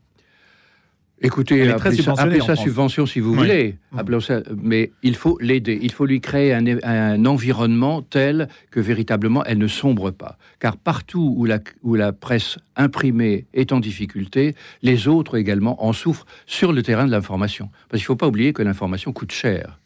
Écoutez, 1.21 1.57
Elle 1.59 1.69
est 1.69 1.75
très 1.75 1.89
appelez 1.91 2.03
ça, 2.03 2.11
appelez 2.17 2.41
ça 2.41 2.55
subvention 2.57 3.05
si 3.05 3.21
vous 3.21 3.31
Oui. 3.31 3.37
voulez, 3.37 3.77
Mm. 3.93 4.19
Ça- 4.19 4.41
mais 4.61 4.91
il 5.01 5.15
faut 5.15 5.37
l'aider, 5.39 5.79
il 5.81 5.91
faut 5.93 6.05
lui 6.05 6.19
créer 6.19 6.53
un, 6.53 6.65
un 6.83 7.25
environnement 7.25 8.01
tel 8.01 8.49
que 8.69 8.81
véritablement 8.81 9.41
elle 9.45 9.57
ne 9.57 9.67
sombre 9.67 10.11
pas. 10.11 10.37
Car 10.59 10.75
partout 10.75 11.33
où 11.37 11.45
la, 11.45 11.59
où 11.83 11.95
la 11.95 12.11
presse 12.11 12.57
imprimée 12.75 13.45
est 13.53 13.71
en 13.71 13.79
difficulté, 13.79 14.55
les 14.81 15.07
autres 15.07 15.37
également 15.37 15.85
en 15.85 15.93
souffrent 15.93 16.25
sur 16.45 16.73
le 16.73 16.83
terrain 16.83 17.05
de 17.05 17.11
l'information. 17.11 17.69
Parce 17.87 18.01
qu'il 18.01 18.05
ne 18.05 18.07
faut 18.07 18.15
pas 18.17 18.27
oublier 18.27 18.51
que 18.51 18.61
l'information 18.61 19.13
coûte 19.13 19.31
cher. 19.31 19.79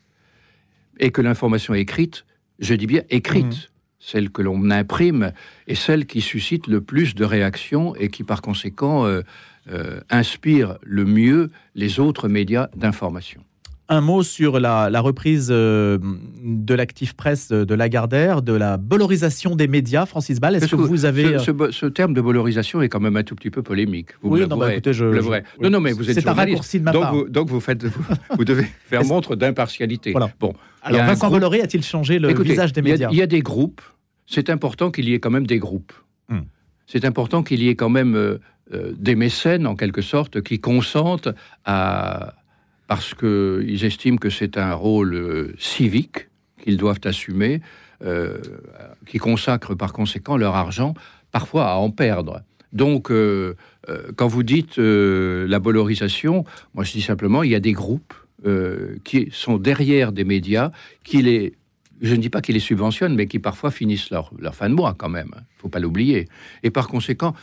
Et 0.99 1.11
que 1.11 1.21
l'information 1.21 1.75
écrite, 1.75 2.25
je 2.57 2.73
dis 2.73 2.87
bien 2.87 3.03
écrite, 3.11 3.45
Mm. 3.45 3.68
Celle 3.99 4.29
que 4.29 4.41
l'on 4.41 4.71
imprime, 4.71 5.33
est 5.67 5.75
celle 5.75 6.05
qui 6.05 6.21
suscite 6.21 6.67
le 6.67 6.81
plus 6.81 7.15
de 7.15 7.25
réactions 7.25 7.95
et 7.95 8.09
qui 8.09 8.23
par 8.23 8.41
conséquent 8.41 9.05
euh, 9.05 9.21
euh, 9.71 9.99
inspire 10.09 10.77
le 10.83 11.05
mieux 11.05 11.51
les 11.75 11.99
autres 11.99 12.27
médias 12.27 12.69
d'information. 12.75 13.43
Un 13.91 14.01
mot 14.01 14.21
sur 14.21 14.59
la, 14.59 14.91
la 14.91 15.01
reprise 15.01 15.47
euh, 15.51 15.97
de 16.43 16.73
l'actif 16.75 17.13
presse 17.13 17.49
de 17.49 17.73
Lagardère, 17.73 18.43
de 18.43 18.53
la 18.53 18.77
valorisation 18.77 19.55
des 19.55 19.67
médias, 19.67 20.05
Francis 20.05 20.39
Ball. 20.39 20.55
Est-ce 20.55 20.67
que 20.67 20.75
vous 20.75 21.05
avez... 21.05 21.39
ce, 21.39 21.49
euh, 21.49 21.71
ce 21.71 21.87
terme 21.87 22.13
de 22.13 22.21
valorisation 22.21 22.83
est 22.83 22.89
quand 22.89 22.99
même 22.99 23.17
un 23.17 23.23
tout 23.23 23.33
petit 23.33 23.49
peu 23.49 23.63
polémique. 23.63 24.09
Vous 24.21 24.29
Oui, 24.29 24.47
non, 24.47 24.57
bah, 24.57 24.71
écoutez, 24.73 24.93
je- 24.93 25.05
oui. 25.05 25.37
Non, 25.59 25.71
non, 25.71 25.79
mais 25.79 25.91
vous 25.93 26.07
êtes 26.07 26.19
C'est 26.19 26.27
un 26.27 26.33
raccourci 26.33 26.79
de 26.79 26.85
ma 26.85 26.91
donc 26.91 27.01
part. 27.01 27.15
Vous, 27.15 27.29
donc 27.29 27.49
vous 27.49 27.59
faites, 27.59 27.83
vous, 27.83 28.03
vous 28.37 28.45
devez 28.45 28.67
faire 28.85 29.03
montre 29.05 29.35
d'impartialité. 29.35 30.11
Voilà. 30.11 30.29
Bon, 30.39 30.53
Alors, 30.83 31.01
Vincent 31.05 31.27
groupe- 31.27 31.39
Bolloré 31.39 31.61
a-t-il 31.61 31.83
changé 31.83 32.19
le 32.19 32.29
Écoutez, 32.29 32.49
visage 32.49 32.73
des 32.73 32.83
médias 32.83 33.09
Il 33.11 33.17
y, 33.17 33.23
a 33.23 33.27
des 33.27 33.41
groupes. 33.41 33.81
C'est 34.27 34.51
important 34.51 34.91
qu'il 34.91 35.09
y 35.09 35.15
ait 35.15 35.19
quand 35.19 35.31
même 35.31 35.47
des 35.47 35.57
groupes. 35.57 35.93
Hmm. 36.29 36.41
C'est 36.85 37.05
important 37.05 37.41
qu'il 37.41 37.63
y 37.63 37.69
ait 37.69 37.75
quand 37.75 37.89
même 37.89 38.15
euh, 38.15 38.37
des 38.99 39.15
mécènes, 39.15 39.65
en 39.65 39.75
quelque 39.75 40.03
sorte, 40.03 40.41
qui 40.41 40.59
consentent 40.59 41.29
à. 41.65 42.35
Parce 42.89 43.13
qu'ils 43.13 43.85
estiment 43.85 44.17
que 44.17 44.31
c'est 44.31 44.57
un 44.57 44.73
rôle 44.73 45.13
euh, 45.13 45.53
civique 45.59 46.27
qu'ils 46.59 46.75
doivent 46.75 47.01
assumer, 47.03 47.61
euh, 48.03 48.39
qui 49.05 49.19
consacrent 49.19 49.75
par 49.75 49.93
conséquent 49.93 50.37
leur 50.37 50.55
argent, 50.55 50.95
parfois 51.31 51.69
à 51.69 51.75
en 51.75 51.91
perdre. 51.91 52.41
Donc, 52.73 53.11
euh, 53.11 53.53
quand 54.15 54.27
vous 54.27 54.41
dites 54.41 54.77
la 54.77 55.59
valorisation, 55.59 56.45
moi 56.73 56.83
je 56.83 56.93
dis 56.93 57.03
simplement, 57.03 57.43
il 57.43 57.51
y 57.51 57.55
a 57.55 57.59
des 57.59 57.73
groupes 57.73 58.13
qui 59.03 59.29
sont 59.31 59.57
derrière 59.57 60.11
des 60.11 60.23
médias, 60.23 60.71
qui 61.03 61.21
les, 61.21 61.53
je 62.01 62.15
ne 62.15 62.21
dis 62.21 62.29
pas 62.29 62.41
qu'ils 62.41 62.55
les 62.55 62.59
subventionnent, 62.59 63.15
mais 63.15 63.27
qui 63.27 63.37
parfois 63.37 63.69
finissent 63.69 64.09
leur, 64.09 64.31
leur 64.39 64.55
fin 64.55 64.69
de 64.69 64.75
mois 64.75 64.95
quand 64.97 65.09
même. 65.09 65.31
Il 65.35 65.57
ne 65.57 65.61
faut 65.61 65.69
pas 65.69 65.79
l'oublier. 65.79 66.27
Et 66.63 66.71
par 66.71 66.87
conséquent, 66.87 67.35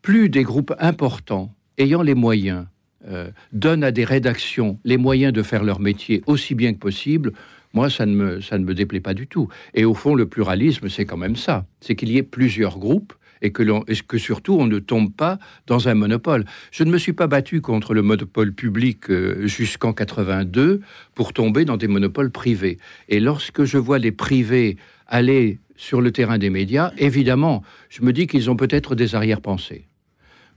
plus 0.00 0.28
des 0.28 0.44
groupes 0.44 0.74
importants, 0.78 1.52
ayant 1.78 2.02
les 2.02 2.14
moyens, 2.14 2.66
euh, 3.08 3.30
donnent 3.52 3.84
à 3.84 3.90
des 3.90 4.04
rédactions 4.04 4.78
les 4.84 4.96
moyens 4.96 5.32
de 5.32 5.42
faire 5.42 5.64
leur 5.64 5.80
métier 5.80 6.22
aussi 6.26 6.54
bien 6.54 6.72
que 6.72 6.78
possible, 6.78 7.32
moi, 7.74 7.88
ça 7.88 8.06
ne, 8.06 8.14
me, 8.14 8.40
ça 8.40 8.58
ne 8.58 8.64
me 8.64 8.74
déplaît 8.74 9.00
pas 9.00 9.14
du 9.14 9.26
tout. 9.26 9.48
Et 9.74 9.84
au 9.84 9.94
fond, 9.94 10.14
le 10.14 10.26
pluralisme, 10.26 10.88
c'est 10.88 11.04
quand 11.06 11.16
même 11.16 11.36
ça. 11.36 11.66
C'est 11.80 11.94
qu'il 11.94 12.10
y 12.10 12.18
ait 12.18 12.22
plusieurs 12.22 12.78
groupes 12.78 13.14
et 13.40 13.50
que, 13.50 13.62
et 13.90 13.96
que 14.06 14.18
surtout, 14.18 14.54
on 14.54 14.66
ne 14.66 14.78
tombe 14.78 15.12
pas 15.12 15.38
dans 15.66 15.88
un 15.88 15.94
monopole. 15.94 16.44
Je 16.70 16.84
ne 16.84 16.90
me 16.90 16.98
suis 16.98 17.12
pas 17.12 17.26
battu 17.26 17.60
contre 17.60 17.94
le 17.94 18.02
monopole 18.02 18.52
public 18.52 19.10
euh, 19.10 19.46
jusqu'en 19.46 19.92
82 19.92 20.80
pour 21.14 21.32
tomber 21.32 21.64
dans 21.64 21.76
des 21.76 21.88
monopoles 21.88 22.30
privés. 22.30 22.78
Et 23.08 23.20
lorsque 23.20 23.64
je 23.64 23.78
vois 23.78 23.98
les 23.98 24.12
privés 24.12 24.76
aller 25.06 25.58
sur 25.76 26.00
le 26.00 26.12
terrain 26.12 26.38
des 26.38 26.50
médias, 26.50 26.92
évidemment, 26.98 27.62
je 27.88 28.02
me 28.02 28.12
dis 28.12 28.26
qu'ils 28.26 28.50
ont 28.50 28.56
peut-être 28.56 28.94
des 28.94 29.14
arrière-pensées. 29.14 29.88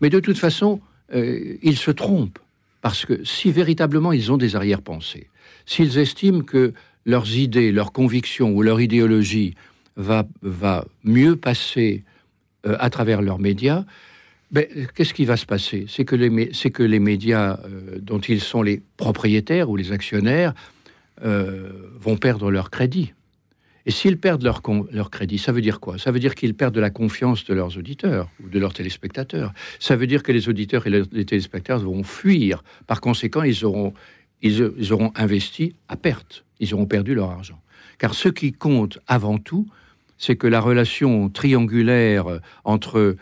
Mais 0.02 0.10
de 0.10 0.20
toute 0.20 0.38
façon, 0.38 0.82
euh, 1.14 1.58
ils 1.62 1.78
se 1.78 1.92
trompent. 1.92 2.40
Parce 2.82 3.06
que 3.06 3.24
si 3.24 3.52
véritablement 3.52 4.12
ils 4.12 4.32
ont 4.32 4.38
des 4.38 4.56
arrière-pensées, 4.56 5.28
s'ils 5.66 5.98
estiment 5.98 6.42
que 6.42 6.74
leurs 7.06 7.36
idées, 7.36 7.72
leurs 7.72 7.92
convictions 7.92 8.52
ou 8.52 8.62
leur 8.62 8.80
idéologie 8.80 9.56
va, 9.96 10.28
va 10.42 10.86
mieux 11.04 11.36
passer 11.36 12.04
euh, 12.66 12.76
à 12.80 12.90
travers 12.90 13.22
leurs 13.22 13.40
médias, 13.40 13.86
ben, 14.52 14.66
qu'est-ce 14.94 15.14
qui 15.14 15.26
va 15.26 15.38
se 15.38 15.46
passer? 15.46 15.86
C'est 15.90 16.06
que, 16.06 16.16
les 16.16 17.00
médias 17.00 17.60
euh, 17.66 17.98
dont 18.00 18.20
ils 18.20 18.42
sont 18.42 18.62
les 18.62 18.82
propriétaires 18.98 19.70
ou 19.70 19.76
les 19.76 19.92
actionnaires 19.92 20.54
vont 21.22 22.18
perdre 22.18 22.52
leur 22.52 22.70
crédit. 22.70 23.14
Et 23.86 23.92
s'ils 23.92 24.18
perdent 24.18 24.44
leur, 24.44 24.62
leur 24.92 25.12
crédit, 25.12 25.38
ça 25.38 25.51
veut 25.51 25.62
dire 25.62 25.80
quoi? 25.80 25.98
Ça 25.98 26.12
veut 26.12 26.20
dire 26.20 26.34
qu'ils 26.34 26.56
perdent 26.56 26.77
la 26.77 26.89
confiance 26.89 27.46
de 27.46 27.54
leurs 27.54 27.77
auditeurs 27.77 28.30
ou 28.44 28.50
de 28.50 28.58
leurs 28.58 28.74
téléspectateurs. 28.74 29.54
Ça 29.80 29.96
veut 29.96 30.08
dire 30.08 30.24
que 30.24 30.32
les 30.32 30.50
auditeurs 30.50 30.88
et 30.88 30.89
les, 30.89 31.25
téléspectateurs 31.25 31.80
vont 31.80 32.04
fuir. 32.04 32.63
Par 32.88 33.00
conséquent, 33.00 33.44
ils 33.44 33.63
auront, 33.63 33.94
ils, 34.42 34.72
ils 34.77 34.94
auront 34.94 35.12
investi 35.15 35.75
à 35.88 35.98
perte. 35.98 36.46
Ils 36.60 36.74
auront 36.74 36.88
perdu 36.88 37.13
leur 37.13 37.30
argent. 37.30 37.62
Car 38.00 38.15
ce 38.15 38.30
qui 38.30 38.54
compte 38.54 39.00
avant 39.08 39.38
tout, 39.38 39.68
c'est 40.18 40.36
que 40.36 40.48
la 40.48 40.62
relation 40.62 41.30
triangulaire 41.30 42.39
entre 42.63 43.15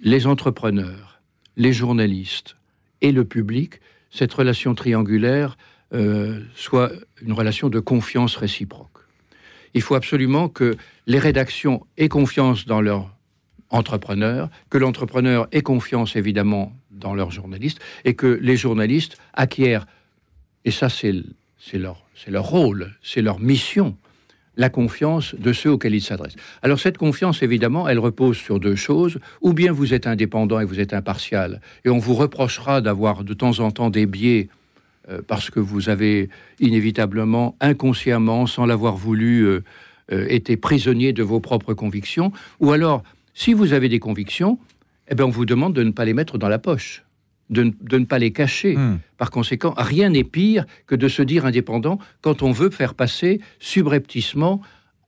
les 0.00 0.26
entrepreneurs, 0.26 1.20
les 1.56 1.72
journalistes 1.72 2.56
et 3.00 3.12
le 3.12 3.24
public, 3.24 3.80
cette 4.10 4.32
relation 4.32 4.74
triangulaire 4.74 5.56
euh, 5.92 6.40
soit 6.54 6.92
une 7.20 7.32
relation 7.32 7.68
de 7.68 7.80
confiance 7.80 8.36
réciproque. 8.36 8.88
Il 9.74 9.82
faut 9.82 9.94
absolument 9.94 10.48
que 10.48 10.76
les 11.06 11.18
rédactions 11.18 11.86
aient 11.96 12.08
confiance 12.08 12.66
dans 12.66 12.80
leur 12.80 13.10
entrepreneur, 13.70 14.50
que 14.70 14.78
l'entrepreneur 14.78 15.48
ait 15.52 15.62
confiance 15.62 16.14
évidemment 16.16 16.72
dans 16.90 17.14
leurs 17.14 17.30
journalistes, 17.30 17.80
et 18.04 18.14
que 18.14 18.38
les 18.40 18.56
journalistes 18.56 19.16
acquièrent, 19.32 19.86
et 20.64 20.70
ça 20.70 20.88
c'est 20.88 21.12
leur, 21.74 22.04
leur 22.28 22.44
rôle, 22.44 22.92
c'est 23.02 23.22
leur 23.22 23.40
mission, 23.40 23.96
la 24.56 24.68
confiance 24.68 25.34
de 25.34 25.52
ceux 25.52 25.70
auxquels 25.70 25.94
ils 25.94 26.02
s'adressent. 26.02 26.36
Alors 26.62 26.78
cette 26.78 26.98
confiance, 26.98 27.42
évidemment, 27.42 27.88
elle 27.88 27.98
repose 27.98 28.36
sur 28.36 28.60
deux 28.60 28.76
choses. 28.76 29.18
Ou 29.40 29.54
bien 29.54 29.72
vous 29.72 29.94
êtes 29.94 30.06
indépendant 30.06 30.60
et 30.60 30.66
vous 30.66 30.78
êtes 30.78 30.92
impartial, 30.92 31.60
et 31.84 31.88
on 31.88 31.98
vous 31.98 32.14
reprochera 32.14 32.80
d'avoir 32.80 33.24
de 33.24 33.34
temps 33.34 33.60
en 33.60 33.70
temps 33.70 33.90
des 33.90 34.06
biais 34.06 34.48
parce 35.26 35.50
que 35.50 35.60
vous 35.60 35.88
avez 35.88 36.28
inévitablement, 36.60 37.56
inconsciemment, 37.60 38.46
sans 38.46 38.66
l'avoir 38.66 38.96
voulu, 38.96 39.42
euh, 39.42 39.64
euh, 40.12 40.26
été 40.28 40.56
prisonnier 40.56 41.12
de 41.12 41.22
vos 41.22 41.40
propres 41.40 41.74
convictions. 41.74 42.32
Ou 42.60 42.70
alors, 42.72 43.02
si 43.34 43.52
vous 43.52 43.72
avez 43.72 43.88
des 43.88 43.98
convictions, 43.98 44.58
eh 45.08 45.14
bien, 45.14 45.26
on 45.26 45.30
vous 45.30 45.46
demande 45.46 45.74
de 45.74 45.82
ne 45.82 45.90
pas 45.90 46.04
les 46.04 46.14
mettre 46.14 46.38
dans 46.38 46.48
la 46.48 46.58
poche, 46.58 47.02
de, 47.50 47.64
ne- 47.64 47.72
de 47.82 47.98
ne 47.98 48.04
pas 48.04 48.18
les 48.18 48.30
cacher. 48.32 48.76
Hmm. 48.76 48.98
Par 49.18 49.30
conséquent, 49.30 49.74
rien 49.76 50.08
n'est 50.10 50.24
pire 50.24 50.64
que 50.86 50.94
de 50.94 51.08
se 51.08 51.22
dire 51.22 51.46
indépendant 51.46 51.98
quand 52.20 52.42
on 52.42 52.52
veut 52.52 52.70
faire 52.70 52.94
passer 52.94 53.40
subrepticement 53.58 54.60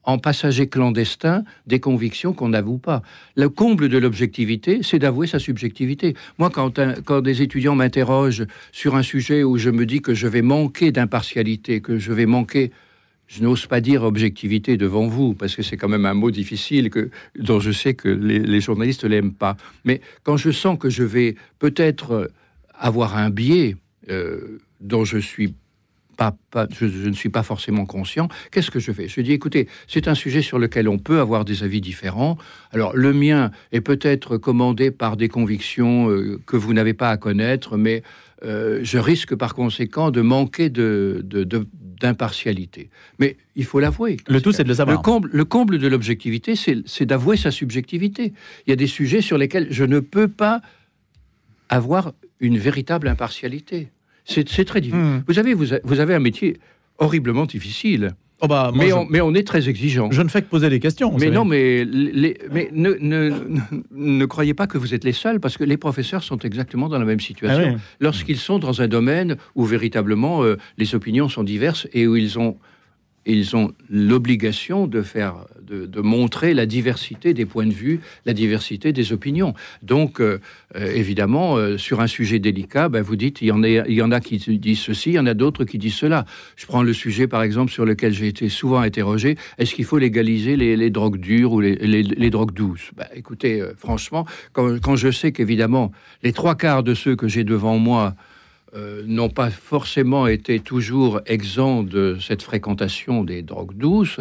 en 0.05 0.19
passager 0.19 0.69
clandestin 0.69 1.45
des 1.67 1.81
convictions 1.81 2.33
qu'on 2.33 2.51
n'avoue 2.51 2.79
pas. 2.79 3.03
Le 3.37 3.49
comble 3.49 3.89
de 3.89 3.99
l'objectivité, 3.99 4.81
c'est 4.83 4.99
d'avouer 4.99 5.27
sa 5.27 5.39
subjectivité. 5.39 6.15
Moi, 6.39 6.51
quand, 6.51 6.79
des 7.21 7.43
étudiants 7.43 7.75
m'interrogent 7.75 8.47
sur 8.73 8.97
un 8.97 9.03
sujet 9.03 9.43
où 9.43 9.57
je 9.57 9.71
me 9.71 9.87
dis 9.87 10.01
que 10.01 10.15
je 10.15 10.27
vais 10.27 10.43
manquer 10.43 10.93
d'impartialité, 10.93 11.81
que 11.81 11.99
je 11.99 12.13
vais 12.13 12.27
manquer, 12.27 12.71
je 13.27 13.43
n'ose 13.43 13.67
pas 13.67 13.81
dire 13.81 14.03
objectivité 14.03 14.77
devant 14.77 15.07
vous, 15.07 15.35
parce 15.35 15.57
que 15.57 15.63
c'est 15.63 15.77
quand 15.77 15.89
même 15.89 16.07
un 16.07 16.15
mot 16.15 16.31
difficile 16.31 16.91
que, 16.91 17.11
dont 17.39 17.61
je 17.61 17.73
sais 17.73 17.95
que 17.95 18.09
les, 18.09 18.61
journalistes 18.61 19.05
ne 19.05 19.09
l'aiment 19.09 19.33
pas. 19.33 19.57
Mais 19.85 20.01
quand 20.23 20.37
je 20.37 20.51
sens 20.51 20.79
que 20.79 20.91
je 20.91 21.03
vais 21.03 21.35
peut-être 21.59 22.31
avoir 22.79 23.17
un 23.17 23.31
biais 23.31 23.77
euh, 24.11 24.59
dont 24.81 25.05
je 25.05 25.19
suis 25.19 25.55
pas, 26.17 26.37
pas- 26.51 26.67
je, 26.71 26.87
je 26.87 27.09
ne 27.09 27.15
suis 27.15 27.29
pas 27.29 27.43
forcément 27.43 27.87
conscient. 27.87 28.29
Qu'est-ce 28.51 28.71
que 28.71 28.81
je 28.81 28.93
fais? 28.93 29.09
Je 29.09 29.21
dis, 29.21 29.33
écoutez, 29.33 29.69
c'est 29.89 30.09
un 30.09 30.15
sujet 30.15 30.43
sur 30.43 30.59
lequel 30.59 30.89
on 30.89 30.99
peut 30.99 31.21
avoir 31.21 31.45
des 31.45 31.63
avis 31.63 31.81
différents. 31.81 32.37
Alors, 32.73 32.97
le 32.97 33.13
mien 33.13 33.51
est 33.73 33.81
peut-être 33.81 34.37
commandé 34.39 34.91
par 34.91 35.17
des 35.17 35.29
convictions 35.29 36.11
euh, 36.11 36.41
que 36.47 36.57
vous 36.57 36.73
n'avez 36.73 36.95
pas 36.95 37.11
à 37.11 37.17
connaître, 37.17 37.77
mais 37.77 38.03
euh, 38.45 38.81
je 38.83 38.99
risque 38.99 39.35
par 39.35 39.55
conséquent 39.55 40.11
de 40.11 40.21
manquer 40.21 40.69
de, 40.71 41.25
d'impartialité. 42.01 42.91
Mais 43.19 43.37
il 43.57 43.65
faut 43.65 43.81
l'avouer. 43.81 44.17
Le 44.29 44.41
tout, 44.41 44.53
c'est 44.53 44.65
de 44.65 44.69
le 44.69 44.73
Le 44.73 44.77
savoir. 44.77 45.03
comble, 45.03 45.31
le 45.33 45.45
comble 45.45 45.79
de 45.79 45.89
l'objectivité, 45.89 46.55
c'est, 46.57 46.79
c'est 46.87 47.07
d'avouer 47.07 47.37
sa 47.37 47.51
subjectivité. 47.51 48.33
Il 48.67 48.71
y 48.71 48.73
a 48.73 48.77
des 48.77 48.87
sujets 48.89 49.21
sur 49.23 49.39
lesquels 49.39 49.69
je 49.71 49.85
ne 49.85 50.01
peux 50.01 50.29
pas 50.29 50.61
avoir 51.69 52.13
une 52.41 52.59
véritable 52.59 53.09
impartialité. 53.09 53.89
C'est, 54.25 54.45
très 54.65 54.81
difficile. 54.81 55.01
Hmm. 55.05 55.23
Vous 55.29 55.39
avez, 55.39 55.55
vous, 55.55 55.75
a- 55.75 55.81
vous 55.85 56.01
avez 56.01 56.15
un 56.15 56.19
métier 56.21 56.57
horriblement 56.99 57.47
difficile, 57.47 58.13
Oh 58.41 58.47
bah, 58.49 58.73
mais, 58.75 58.89
je, 58.89 58.95
on, 58.95 59.07
mais 59.09 59.21
on 59.23 59.33
est 59.33 59.47
très 59.47 59.69
exigeant. 59.69 60.11
je 60.11 60.21
ne 60.21 60.29
fais 60.29 60.43
que 60.43 60.49
poser 60.49 60.69
des 60.69 60.81
questions. 60.81 61.17
mais 61.19 61.31
non, 61.31 61.45
mais, 61.45 61.85
les- 61.85 62.37
mais 62.53 62.69
ne, 62.73 62.91
ne, 63.01 63.31
ne- 63.31 63.61
ne 63.93 64.27
croyez 64.27 64.53
pas 64.55 64.67
que 64.67 64.77
vous 64.77 64.93
êtes 64.93 65.05
les 65.05 65.13
seuls, 65.13 65.41
parce 65.41 65.57
que 65.57 65.65
les 65.65 65.77
professeurs 65.77 66.23
sont 66.23 66.39
exactement 66.39 66.89
dans 66.89 66.99
la 66.99 67.05
même 67.07 67.19
Ah 67.21 67.25
situation 67.25 67.73
oui. 67.75 67.79
lorsqu'ils 68.01 68.37
sont 68.37 68.59
dans 68.59 68.83
un 68.83 68.89
domaine 68.89 69.37
où 69.55 69.65
véritablement 69.65 70.43
euh, 70.43 70.57
les 70.79 70.95
opinions 70.95 71.29
sont 71.29 71.45
diverses 71.45 71.87
et 71.95 72.07
où 72.07 72.17
ils 72.17 72.39
ont 72.39 72.57
ils 73.33 73.57
ont 73.57 73.73
l'obligation 73.89 74.87
de 74.87 75.03
faire, 75.03 75.47
de, 75.63 76.01
montrer 76.01 76.55
la 76.55 76.67
diversité 76.67 77.33
des 77.33 77.47
points 77.47 77.67
de 77.67 77.73
vue, 77.73 78.01
la 78.27 78.35
diversité 78.35 78.93
des 78.93 79.13
opinions. 79.13 79.55
Donc, 79.83 80.21
euh, 80.21 80.41
euh, 80.77 80.93
évidemment, 80.95 81.57
euh, 81.57 81.79
sur 81.79 82.01
un 82.01 82.07
sujet 82.07 82.39
délicat, 82.39 82.89
ben, 82.89 83.03
vous 83.03 83.17
dites, 83.17 83.41
il 83.41 83.47
y, 83.47 83.53
en 83.53 83.63
a, 83.63 83.69
il 83.69 83.95
y 83.95 84.03
en 84.03 84.13
a 84.13 84.21
qui 84.21 84.39
disent 84.39 84.81
ceci, 84.81 85.11
il 85.11 85.15
y 85.15 85.19
en 85.19 85.27
a 85.27 85.35
d'autres 85.35 85.65
qui 85.65 85.79
disent 85.79 85.95
cela. 85.95 86.27
Je 86.57 86.67
prends 86.67 86.83
le 86.83 86.93
sujet, 86.93 87.27
par 87.27 87.43
exemple, 87.43 87.73
sur 87.73 87.85
lequel 87.85 88.13
j'ai 88.13 88.29
été 88.29 88.49
souvent 88.49 88.81
interrogé, 88.81 89.37
est-ce 89.59 89.75
qu'il 89.75 89.85
faut 89.85 89.99
légaliser 89.99 90.57
les, 90.57 90.91
drogues 90.91 91.19
dures 91.19 91.53
ou 91.53 91.61
les, 91.61 92.31
drogues 92.31 92.53
douces? 92.53 92.91
Ben, 92.97 93.07
Écoutez, 93.15 93.63
franchement, 93.79 94.27
quand, 94.53 94.81
quand 94.81 94.97
je 94.97 95.11
sais 95.11 95.33
qu'évidemment, 95.33 95.93
les 96.23 96.33
trois 96.33 96.57
quarts 96.57 96.83
de 96.83 96.95
ceux 96.95 97.17
que 97.17 97.29
j'ai 97.29 97.45
devant 97.45 97.79
moi, 97.79 98.15
euh, 98.75 99.05
n'ont 99.07 99.29
pas 99.29 99.51
forcément 99.51 100.27
été 100.27 100.59
toujours 100.59 101.21
exempts 101.27 101.85
de 101.85 102.19
cette 102.21 102.43
fréquentation 102.43 103.23
des 103.23 103.43
drogues 103.43 103.77
douces, 103.77 104.21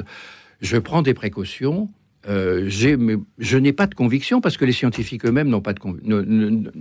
je 0.62 0.78
prends 0.78 1.02
des 1.02 1.16
précautions. 1.16 1.90
Euh, 2.30 2.70
je 2.70 3.58
n'ai 3.58 3.74
pas 3.74 3.88
de 3.88 3.96
conviction 3.96 4.42
parce 4.42 4.58
que 4.58 4.66
les 4.66 4.72
scientifiques 4.72 5.26
eux-mêmes 5.26 5.50
n'ont 5.50 5.62
pas 5.62 5.74
de 5.74 5.80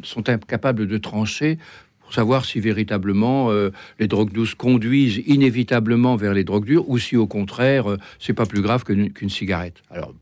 sont 0.03 0.29
incapables 0.29 0.87
de 0.87 0.99
trancher 0.99 1.59
pour 2.01 2.13
savoir 2.13 2.45
si 2.45 2.61
véritablement 2.61 3.51
euh, 3.51 3.71
les 3.99 4.07
drogues 4.07 4.33
douces 4.33 4.55
conduisent 4.55 5.23
inévitablement 5.27 6.15
vers 6.17 6.35
les 6.35 6.45
drogues 6.45 6.67
dures 6.67 6.89
ou 6.91 6.99
si 6.99 7.17
au 7.17 7.27
contraire 7.27 7.97
c'est 8.19 8.35
pas 8.35 8.47
plus 8.47 8.61
grave 8.61 8.85
qu'une 8.85 9.31
cigarette. 9.31 9.83
Alors 9.91 10.15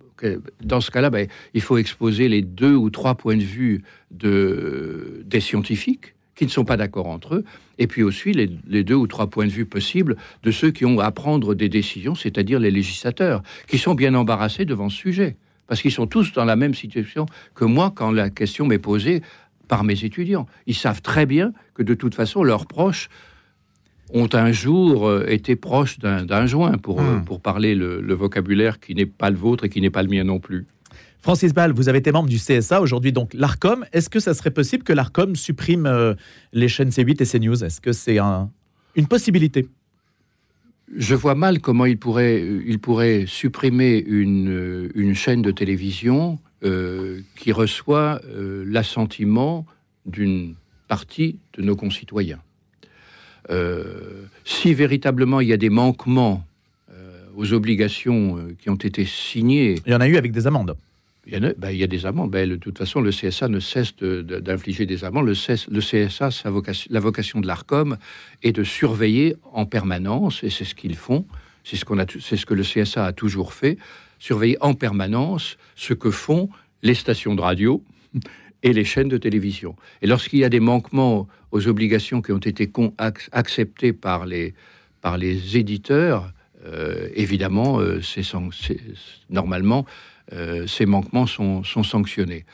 dans 0.62 0.80
ce 0.80 0.90
cas-là, 0.90 1.10
ben, 1.10 1.26
il 1.54 1.62
faut 1.62 1.78
exposer 1.78 2.28
les 2.28 2.42
deux 2.42 2.74
ou 2.74 2.90
trois 2.90 3.14
points 3.14 3.36
de 3.36 3.42
vue 3.42 3.82
de, 4.10 5.22
des 5.24 5.40
scientifiques 5.40 6.14
qui 6.40 6.46
ne 6.46 6.50
sont 6.50 6.64
pas 6.64 6.78
d'accord 6.78 7.06
entre 7.06 7.34
eux, 7.34 7.44
et 7.76 7.86
puis 7.86 8.02
aussi 8.02 8.32
les, 8.32 8.82
deux 8.82 8.94
ou 8.94 9.06
trois 9.06 9.26
points 9.26 9.44
de 9.44 9.50
vue 9.50 9.66
possibles 9.66 10.16
de 10.42 10.50
ceux 10.50 10.70
qui 10.70 10.86
ont 10.86 10.98
à 10.98 11.10
prendre 11.10 11.54
des 11.54 11.68
décisions, 11.68 12.14
c'est-à-dire 12.14 12.58
les 12.58 12.70
législateurs, 12.70 13.42
qui 13.68 13.76
sont 13.76 13.94
bien 13.94 14.14
embarrassés 14.14 14.64
devant 14.64 14.88
ce 14.88 14.96
sujet, 14.96 15.36
parce 15.66 15.82
qu'ils 15.82 15.92
sont 15.92 16.06
tous 16.06 16.32
dans 16.32 16.46
la 16.46 16.56
même 16.56 16.72
situation 16.72 17.26
que 17.54 17.66
moi 17.66 17.92
quand 17.94 18.10
la 18.10 18.30
question 18.30 18.64
m'est 18.64 18.78
posée 18.78 19.20
par 19.68 19.84
mes 19.84 20.02
étudiants. 20.02 20.46
Ils 20.66 20.74
savent 20.74 21.02
très 21.02 21.26
bien 21.26 21.52
que 21.74 21.82
de 21.82 21.92
toute 21.92 22.14
façon, 22.14 22.42
leurs 22.42 22.64
proches 22.64 23.10
ont 24.14 24.30
un 24.32 24.50
jour 24.50 25.06
euh, 25.06 25.26
été 25.28 25.56
proches 25.56 25.98
d'un 25.98 26.46
joint, 26.46 26.78
pour, 26.78 27.02
hmm. 27.02 27.22
pour 27.26 27.42
parler 27.42 27.74
le 27.74 28.14
vocabulaire 28.14 28.80
qui 28.80 28.94
n'est 28.94 29.04
pas 29.04 29.28
le 29.28 29.36
vôtre 29.36 29.64
et 29.64 29.68
qui 29.68 29.82
n'est 29.82 29.90
pas 29.90 30.02
le 30.02 30.08
mien 30.08 30.24
non 30.24 30.40
plus. 30.40 30.64
Francis 31.22 31.52
Ball, 31.52 31.72
vous 31.72 31.90
avez 31.90 31.98
été 31.98 32.12
membre 32.12 32.30
du 32.30 32.38
CSA, 32.38 32.80
aujourd'hui 32.80 33.12
donc 33.12 33.34
l'ARCOM. 33.34 33.84
Est-ce 33.92 34.08
que 34.08 34.20
ça 34.20 34.32
serait 34.32 34.50
possible 34.50 34.84
que 34.84 34.92
l'ARCOM 34.94 35.36
supprime 35.36 35.84
euh, 35.84 36.14
les 36.54 36.68
chaînes 36.68 36.88
C8 36.88 37.22
et 37.22 37.26
CNews 37.26 37.62
Est-ce 37.62 37.80
que 37.80 37.92
c'est 37.92 38.18
une 38.18 39.06
possibilité? 39.06 39.68
Je 40.96 41.14
vois 41.14 41.34
mal 41.34 41.60
comment 41.60 41.84
il 41.84 41.98
pourrait, 41.98 42.42
il 42.66 42.78
pourrait 42.78 43.24
supprimer 43.26 43.98
une, 43.98 44.90
une 44.94 45.14
chaîne 45.14 45.42
de 45.42 45.50
télévision 45.50 46.38
euh, 46.64 47.20
qui 47.36 47.52
reçoit 47.52 48.20
euh, 48.24 48.64
l'assentiment 48.66 49.66
d'une 50.06 50.54
partie 50.88 51.38
de 51.52 51.62
nos 51.62 51.76
concitoyens. 51.76 52.40
si 54.44 54.74
véritablement 54.74 55.40
il 55.40 55.48
y 55.48 55.52
a 55.52 55.58
des 55.58 55.70
manquements 55.70 56.44
aux 57.36 57.52
obligations 57.52 58.38
qui 58.58 58.70
ont 58.70 58.76
été 58.76 59.04
signées... 59.04 59.76
Il 59.86 59.92
y 59.92 59.94
en 59.94 60.00
a 60.00 60.08
eu 60.08 60.16
avec 60.16 60.32
des 60.32 60.46
amendes. 60.46 60.76
Ben, 61.30 61.70
il 61.70 61.76
y, 61.76 61.84
a, 61.84 61.86
des 61.86 62.06
amendes. 62.06 62.30
Ben, 62.30 62.48
de 62.48 62.56
toute 62.56 62.78
façon, 62.78 63.00
le 63.00 63.10
CSA 63.10 63.48
ne 63.48 63.60
cesse 63.60 63.94
d'infliger 63.96 64.84
des 64.84 65.04
amendes. 65.04 65.26
Le, 65.26 65.80
CSA, 65.80 66.30
la 66.90 67.00
vocation 67.00 67.40
de 67.40 67.46
l'ARCOM 67.46 67.96
est 68.42 68.52
de 68.52 68.64
surveiller 68.64 69.36
en 69.52 69.64
permanence, 69.64 70.42
et 70.42 70.50
c'est 70.50 70.64
ce 70.64 70.74
qu'ils 70.74 70.96
font, 70.96 71.24
c'est 71.62 71.76
ce, 71.76 72.36
ce 72.36 72.46
que 72.46 72.54
le 72.54 72.62
CSA 72.64 73.06
a 73.06 73.12
toujours 73.12 73.52
fait, 73.52 73.78
surveiller 74.18 74.56
en 74.60 74.74
permanence 74.74 75.56
ce 75.76 75.94
que 75.94 76.10
font 76.10 76.50
les 76.82 76.94
stations 76.94 77.36
de 77.36 77.40
radio 77.40 77.82
et 78.62 78.72
les 78.72 78.84
chaînes 78.84 79.08
de 79.08 79.18
télévision. 79.18 79.76
Et 80.02 80.08
lorsqu'il 80.08 80.40
y 80.40 80.44
a 80.44 80.48
des 80.48 80.60
manquements 80.60 81.28
aux 81.52 81.68
obligations 81.68 82.22
qui 82.22 82.32
ont 82.32 82.38
été 82.38 82.70
acceptées 83.32 83.92
par 83.92 84.26
les, 84.26 84.54
par 85.00 85.16
les 85.16 85.56
éditeurs, 85.56 86.32
euh, 86.66 87.08
évidemment, 87.14 87.78
euh, 87.80 88.00
c'est 88.02 88.22
normalement 89.30 89.86
ces 90.66 90.86
manquements 90.86 91.26
sont, 91.26 91.62
sanctionnés. 91.64 92.44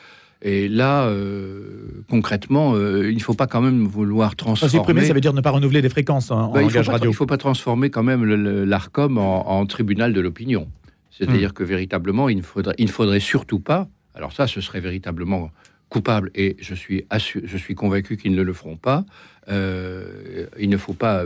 Et 0.41 0.67
là, 0.67 1.05
euh, 1.05 2.03
concrètement, 2.09 2.75
euh, 2.75 3.09
il 3.09 3.15
ne 3.15 3.21
faut 3.21 3.33
pas 3.33 3.47
quand 3.47 3.61
même 3.61 3.85
vouloir 3.85 4.35
transformer. 4.35 4.71
Supprimer, 4.71 5.05
ça 5.05 5.13
veut 5.13 5.21
dire 5.21 5.33
ne 5.33 5.41
pas 5.41 5.49
renouveler 5.49 5.81
les 5.81 5.89
fréquences 5.89 6.29
en, 6.29 6.51
bah, 6.51 6.61
il 6.61 7.07
ne 7.07 7.11
faut 7.11 7.25
pas 7.25 7.37
transformer 7.37 7.89
quand 7.89 8.03
même 8.03 8.23
l'ARCOM 8.65 9.17
en, 9.17 9.65
tribunal 9.65 10.13
de 10.13 10.21
l'opinion. 10.21 10.67
C'est-à-dire 11.09 11.49
hmm. 11.49 11.53
que 11.53 11.63
véritablement, 11.63 12.29
il 12.29 12.37
ne, 12.37 12.41
faudrait, 12.43 12.75
il 12.77 12.85
ne 12.85 12.91
faudrait 12.91 13.19
surtout 13.19 13.59
pas. 13.59 13.87
Alors 14.13 14.31
ça, 14.31 14.45
ce 14.45 14.61
serait 14.61 14.79
véritablement 14.79 15.49
coupable, 15.89 16.31
et 16.35 16.57
je 16.59 16.75
suis, 16.75 17.05
je 17.11 17.57
suis 17.57 17.73
convaincu 17.73 18.17
qu'ils 18.17 18.35
ne 18.35 18.41
le 18.43 18.53
feront 18.53 18.75
pas. 18.75 19.05
il 19.49 20.69
ne 20.69 20.77
faut 20.77 20.93
pas 20.93 21.23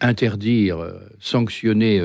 interdire, 0.00 0.84
sanctionner 1.20 2.02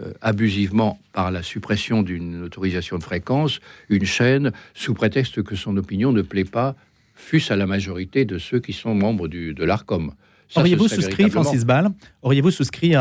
euh, 0.00 0.12
abusivement 0.20 0.98
par 1.12 1.30
la 1.30 1.42
suppression 1.42 2.02
d'une 2.02 2.42
autorisation 2.42 2.98
de 2.98 3.02
fréquence 3.04 3.60
une 3.88 4.04
chaîne 4.04 4.52
sous 4.74 4.92
prétexte 4.92 5.42
que 5.42 5.54
son 5.54 5.76
opinion 5.76 6.10
ne 6.10 6.22
plaît 6.22 6.44
pas, 6.44 6.74
fût-ce 7.14 7.52
à 7.52 7.56
la 7.56 7.66
majorité 7.66 8.24
de 8.24 8.38
ceux 8.38 8.58
qui 8.58 8.72
sont 8.72 8.94
membres 8.94 9.28
du, 9.28 9.54
de 9.54 9.64
l'ARCOM. 9.64 10.12
Auriez-vous 10.56 10.88
souscrit, 10.88 11.30
Francis 11.30 11.64
Ball, 11.64 11.90
auriez-vous 12.22 12.50
souscrit 12.50 12.94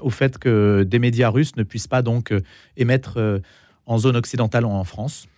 au 0.00 0.10
fait 0.10 0.38
que 0.38 0.84
des 0.86 0.98
médias 0.98 1.28
russes 1.28 1.56
ne 1.56 1.62
puissent 1.62 1.86
pas 1.86 2.02
donc 2.02 2.32
euh, 2.32 2.40
émettre 2.76 3.18
euh, 3.18 3.38
en 3.86 3.98
zone 3.98 4.16
occidentale 4.16 4.64
ou 4.64 4.70
en 4.70 4.84
France 4.84 5.28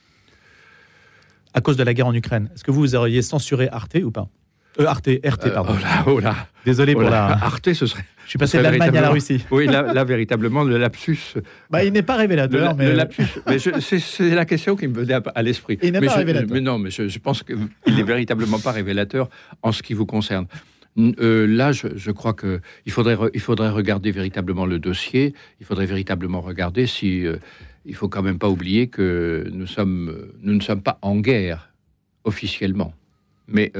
à 1.52 1.60
cause 1.60 1.76
de 1.76 1.82
la 1.82 1.92
guerre 1.94 2.06
en 2.06 2.14
Ukraine? 2.14 2.48
Est-ce 2.54 2.62
que 2.62 2.70
vous 2.70 2.94
auriez 2.94 3.22
censuré 3.22 3.68
Arte 3.70 3.96
ou 3.96 4.10
pas? 4.10 4.28
Euh, 4.78 4.86
Arte, 4.86 5.08
RT, 5.08 5.46
euh, 5.46 5.50
pardon. 5.50 5.74
Oh 6.06 6.20
là, 6.20 6.36
oh 6.36 6.42
Désolé 6.64 6.92
pour 6.92 7.02
la. 7.02 7.26
Arte, 7.26 7.72
ce 7.72 7.86
serait. 7.86 8.04
Je 8.24 8.30
suis 8.30 8.38
passé 8.38 8.58
de 8.58 8.62
l'Allemagne 8.62 8.96
à 8.96 9.00
la 9.00 9.10
Russie. 9.10 9.44
Oui, 9.50 9.66
là, 9.66 10.04
véritablement, 10.04 10.62
le 10.62 10.78
lapsus. 10.78 11.34
Bah, 11.68 11.82
il 11.82 11.92
n'est 11.92 12.02
pas 12.02 12.16
révélateur. 12.16 12.76
mais... 12.76 12.90
Le 12.90 12.94
lapsus, 12.94 13.24
mais 13.48 13.58
c'est 13.58 14.30
la 14.30 14.44
question 14.44 14.76
qui 14.76 14.86
me 14.86 14.94
venait 14.94 15.18
à, 15.34 15.42
l'esprit. 15.42 15.78
Il 15.82 15.92
n'est 15.92 16.00
pas 16.00 16.14
révélateur. 16.14 16.48
Mais 16.52 16.60
non, 16.60 16.78
mais 16.78 16.90
je, 16.90 17.18
pense 17.18 17.42
qu'il 17.42 17.58
n'est 17.88 18.02
véritablement 18.04 18.60
pas 18.60 18.70
révélateur 18.70 19.28
en 19.62 19.72
ce 19.72 19.82
qui 19.82 19.94
vous 19.94 20.06
concerne. 20.06 20.46
Euh, 20.98 21.46
là, 21.46 21.72
je, 21.72 22.10
crois 22.12 22.34
qu'il 22.34 22.92
faudrait, 22.92 23.16
il 23.34 23.40
faudrait 23.40 23.70
regarder 23.70 24.12
véritablement 24.12 24.66
le 24.66 24.78
dossier. 24.78 25.34
Il 25.58 25.66
faudrait 25.66 25.86
véritablement 25.86 26.40
regarder 26.40 26.86
si. 26.86 27.24
il 27.84 27.94
faut 27.96 28.08
quand 28.08 28.22
même 28.22 28.38
pas 28.38 28.48
oublier 28.48 28.86
que 28.86 29.48
nous, 29.52 29.66
sommes, 29.66 30.30
nous 30.40 30.54
ne 30.54 30.60
sommes 30.60 30.82
pas 30.82 30.98
en 31.02 31.16
guerre 31.16 31.70
officiellement. 32.22 32.94
Mais 33.48 33.72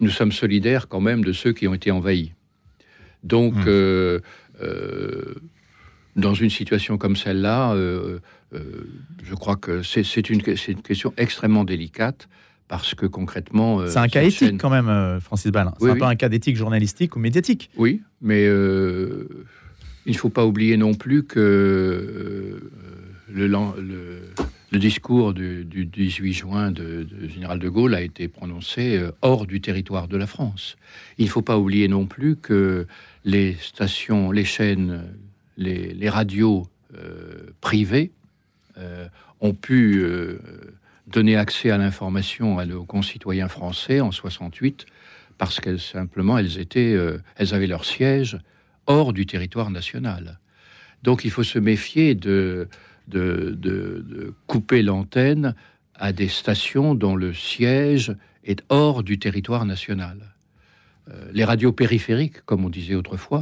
nous 0.00 0.10
sommes 0.10 0.32
solidaires 0.32 0.88
quand 0.88 1.00
même 1.00 1.24
de 1.24 1.32
ceux 1.32 1.52
qui 1.52 1.66
ont 1.68 1.74
été 1.74 1.90
envahis. 1.90 2.32
Donc, 3.24 3.54
mmh. 3.54 3.64
euh, 3.66 4.20
euh, 4.62 5.34
dans 6.16 6.34
une 6.34 6.50
situation 6.50 6.98
comme 6.98 7.16
celle-là, 7.16 7.74
euh, 7.74 8.18
je 9.22 9.34
crois 9.34 9.56
que 9.56 9.82
c'est 9.82 10.30
une, 10.30 10.40
une, 10.40 10.82
question 10.82 11.12
extrêmement 11.16 11.64
délicate 11.64 12.28
parce 12.68 12.94
que 12.94 13.06
concrètement... 13.06 13.86
c'est 13.86 13.98
un 13.98 14.08
cas 14.08 14.22
éthique 14.22 14.60
quand 14.60 14.70
même, 14.70 15.20
Francis 15.20 15.50
Ballin. 15.50 15.74
C'est 15.80 15.90
un 15.90 15.96
peu 15.96 16.04
un 16.04 16.16
cas 16.16 16.28
d'éthique 16.28 16.56
journalistique 16.56 17.16
ou 17.16 17.18
médiatique. 17.18 17.70
Oui, 17.76 18.02
mais 18.20 18.44
il 18.44 20.12
ne 20.12 20.18
faut 20.18 20.28
pas 20.28 20.44
oublier 20.44 20.76
non 20.76 20.94
plus 20.94 21.24
que 21.24 22.60
le, 23.30 23.46
le 23.46 24.22
le 24.70 24.78
discours 24.78 25.32
du, 25.32 25.64
18 25.64 26.32
juin 26.32 26.70
de, 26.70 27.06
général 27.28 27.58
de 27.58 27.68
Gaulle 27.68 27.94
a 27.94 28.02
été 28.02 28.28
prononcé 28.28 28.98
euh, 28.98 29.12
hors 29.22 29.46
du 29.46 29.60
territoire 29.60 30.08
de 30.08 30.16
la 30.16 30.26
France. 30.26 30.76
Il 31.16 31.24
ne 31.24 31.30
faut 31.30 31.42
pas 31.42 31.58
oublier 31.58 31.88
non 31.88 32.06
plus 32.06 32.36
que 32.36 32.86
les 33.24 33.54
stations, 33.54 34.30
les 34.30 34.44
chaînes, 34.44 35.04
les, 35.56 36.08
radios 36.08 36.66
euh, 36.94 37.46
privées 37.60 38.10
euh, 38.76 39.08
ont 39.40 39.54
pu 39.54 40.04
donner 41.06 41.36
accès 41.36 41.70
à 41.70 41.78
l'information 41.78 42.58
à 42.58 42.66
nos 42.66 42.84
concitoyens 42.84 43.48
français 43.48 44.00
en 44.00 44.10
68 44.10 44.84
parce 45.38 45.60
qu'elles 45.60 45.80
simplement 45.80 46.38
elles 46.38 47.54
avaient 47.54 47.66
leur 47.66 47.84
siège 47.84 48.38
hors 48.86 49.12
du 49.12 49.24
territoire 49.24 49.70
national. 49.70 50.40
Donc 51.04 51.24
il 51.24 51.30
faut 51.30 51.44
se 51.44 51.58
méfier 51.58 52.14
de 52.16 52.68
de, 53.08 54.34
couper 54.46 54.82
l'antenne 54.82 55.54
à 55.94 56.12
des 56.12 56.28
stations 56.28 56.94
dont 56.94 57.16
le 57.16 57.34
siège 57.34 58.14
est 58.44 58.62
hors 58.68 59.02
du 59.02 59.18
territoire 59.18 59.64
national. 59.64 60.34
Euh, 61.08 61.30
les 61.32 61.44
radios 61.44 61.72
périphériques, 61.72 62.42
comme 62.44 62.64
on 62.64 62.68
disait 62.68 62.94
autrefois, 62.94 63.40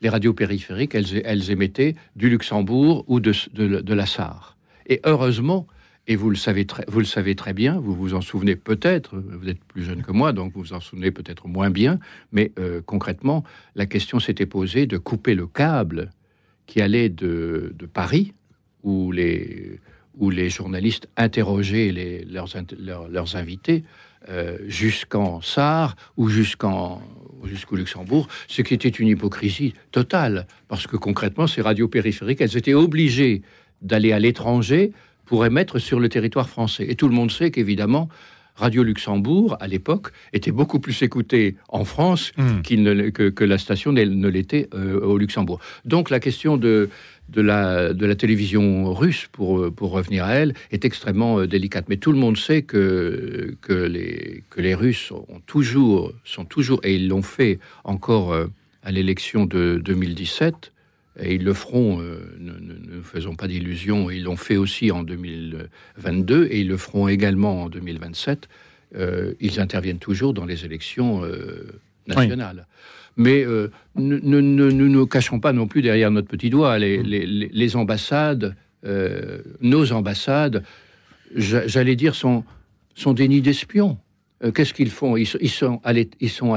les 0.00 0.08
radios 0.08 0.34
périphériques, 0.34 0.94
elles, 0.96 1.50
émettaient 1.50 1.94
du 2.16 2.28
Luxembourg 2.28 3.04
ou 3.06 3.20
de, 3.20 3.32
de, 3.54 3.94
la 3.94 4.06
Sarre. 4.06 4.56
Et 4.86 5.00
heureusement, 5.04 5.68
et 6.08 6.16
vous 6.16 6.30
le, 6.30 6.36
savez 6.36 6.66
très, 6.66 6.84
vous 6.88 6.98
le 6.98 7.04
savez 7.04 7.36
très 7.36 7.52
bien, 7.52 7.78
vous 7.78 7.94
vous 7.94 8.14
en 8.14 8.20
souvenez 8.20 8.56
peut-être, 8.56 9.16
vous 9.16 9.48
êtes 9.48 9.62
plus 9.62 9.84
jeune 9.84 10.02
que 10.02 10.10
moi, 10.10 10.32
donc 10.32 10.52
vous 10.54 10.60
vous 10.60 10.72
en 10.72 10.80
souvenez 10.80 11.12
peut-être 11.12 11.46
moins 11.46 11.70
bien, 11.70 12.00
mais 12.32 12.50
euh, 12.58 12.80
concrètement, 12.84 13.44
la 13.76 13.86
question 13.86 14.18
s'était 14.18 14.46
posée 14.46 14.86
de 14.86 14.98
couper 14.98 15.36
le 15.36 15.46
câble 15.46 16.10
qui 16.66 16.80
allait 16.80 17.08
de, 17.08 17.74
Paris, 17.92 18.34
où 18.82 19.12
les, 19.12 19.80
où 20.18 20.30
les 20.30 20.50
journalistes 20.50 21.08
interrogeaient 21.16 21.92
les, 21.92 22.24
leurs, 22.24 22.48
leurs, 23.10 23.36
invités, 23.36 23.84
euh, 24.28 24.58
jusqu'en 24.66 25.40
Sarre 25.40 25.96
ou 26.16 26.28
jusqu'en 26.28 27.02
jusqu'au 27.44 27.74
Luxembourg, 27.74 28.28
ce 28.46 28.62
qui 28.62 28.72
était 28.72 28.88
une 28.88 29.08
hypocrisie 29.08 29.74
totale, 29.90 30.46
parce 30.68 30.86
que 30.86 30.96
concrètement, 30.96 31.48
ces 31.48 31.60
radios 31.60 31.88
périphériques, 31.88 32.40
elles 32.40 32.56
étaient 32.56 32.74
obligées 32.74 33.42
d'aller 33.80 34.12
à 34.12 34.20
l'étranger 34.20 34.92
pour 35.24 35.44
émettre 35.44 35.80
sur 35.80 35.98
le 35.98 36.08
territoire 36.08 36.48
français. 36.48 36.86
Et 36.88 36.94
tout 36.94 37.08
le 37.08 37.14
monde 37.14 37.32
sait 37.32 37.50
qu'évidemment, 37.50 38.08
Radio 38.54 38.82
Luxembourg, 38.82 39.56
à 39.60 39.66
l'époque, 39.66 40.12
était 40.32 40.52
beaucoup 40.52 40.78
plus 40.78 41.02
écoutée 41.02 41.56
en 41.68 41.84
France 41.84 42.32
hmm. 42.36 42.60
que, 42.60 43.44
la 43.44 43.58
station 43.58 43.92
ne 43.92 44.28
l'était 44.28 44.68
euh, 44.74 45.00
au 45.00 45.16
Luxembourg. 45.16 45.58
Donc 45.84 46.10
la 46.10 46.20
question 46.20 46.58
de, 46.58 46.90
de, 47.32 47.40
la, 47.40 47.92
de 47.92 48.06
la 48.06 48.14
télévision 48.14 48.92
russe, 48.92 49.28
pour, 49.32 49.72
pour 49.72 49.90
revenir 49.90 50.24
à 50.24 50.34
elle, 50.34 50.54
est 50.70 50.84
extrêmement 50.84 51.40
euh, 51.40 51.46
délicate. 51.46 51.86
Mais 51.88 51.96
tout 51.96 52.12
le 52.12 52.18
monde 52.18 52.36
sait 52.36 52.62
que, 52.62 53.56
que, 53.60 53.72
les, 53.72 54.44
que 54.50 54.60
les 54.60 54.74
Russes 54.74 55.10
ont 55.10 55.40
toujours, 55.46 56.12
sont 56.24 56.44
toujours, 56.44 56.80
et 56.84 56.94
ils 56.94 57.08
l'ont 57.08 57.22
fait 57.22 57.58
encore 57.84 58.32
euh, 58.32 58.46
à 58.82 58.92
l'élection 58.92 59.46
de 59.46 59.80
2017, 59.82 60.72
et 61.20 61.34
ils 61.34 61.44
le 61.44 61.52
feront, 61.52 62.00
euh, 62.00 62.20
ne, 62.38 63.00
faisons 63.02 63.34
pas 63.34 63.48
d'illusions, 63.48 64.10
ils 64.10 64.24
l'ont 64.24 64.36
fait 64.36 64.56
aussi 64.56 64.90
en 64.90 65.02
2022 65.02 66.48
et 66.50 66.60
ils 66.60 66.68
le 66.68 66.76
feront 66.76 67.08
également 67.08 67.64
en 67.64 67.68
2027. 67.68 68.48
Euh, 68.94 69.34
ils 69.40 69.60
interviennent 69.60 69.98
toujours 69.98 70.32
dans 70.32 70.46
les 70.46 70.64
élections 70.64 71.22
nationales. 72.06 72.66
Mais 73.16 73.44
ne, 73.96 74.30
nous 74.30 75.06
cachons 75.06 75.40
pas 75.40 75.52
non 75.52 75.66
plus 75.66 75.82
derrière 75.82 76.10
notre 76.10 76.28
petit 76.28 76.50
doigt. 76.50 76.78
Les, 76.78 77.02
les 77.02 77.76
ambassades, 77.76 78.56
nos 79.60 79.92
ambassades, 79.92 80.64
j'allais 81.34 81.96
dire, 81.96 82.14
sont, 82.14 82.44
sont 82.94 83.12
des 83.12 83.28
nids 83.28 83.42
d'espions. 83.42 83.98
Qu'est-ce 84.54 84.74
qu'ils 84.74 84.90
font? 84.90 85.16
Ils, 85.16 85.26
sont 85.48 85.80
à 85.84 85.92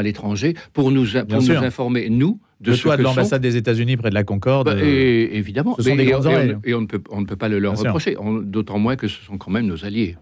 l'étranger 0.03 0.55
pour 0.73 0.91
nous, 0.91 1.05
pour 1.27 1.41
nous 1.41 1.51
informer, 1.51 2.10
nous, 2.10 2.39
de 2.62 2.71
le 2.71 2.77
choix 2.77 2.97
de 2.97 3.03
l'ambassade 3.03 3.41
des 3.41 3.58
États-Unis 3.58 3.97
près 3.97 4.10
de 4.10 4.15
la 4.15 4.23
Concorde. 4.23 4.67
Bah, 4.67 4.84
et, 4.84 5.38
évidemment. 5.38 5.75
Ce 5.77 5.84
sont 5.84 5.95
des 5.95 6.12
oreilles. 6.13 6.58
Et, 6.63 6.73
on, 6.73 6.81
ne 6.81 6.88
peut, 6.88 7.01
on 7.10 7.21
ne 7.21 7.25
peut 7.25 7.36
pas 7.36 7.49
le 7.49 7.60
leur 7.60 7.77
reprocher, 7.77 8.17
d'autant 8.43 8.79
moins 8.79 8.95
que 8.95 9.08
ce 9.08 9.23
sont 9.23 9.38
quand 9.38 9.51
même 9.51 9.67
nos 9.67 9.86
alliés 9.86 10.15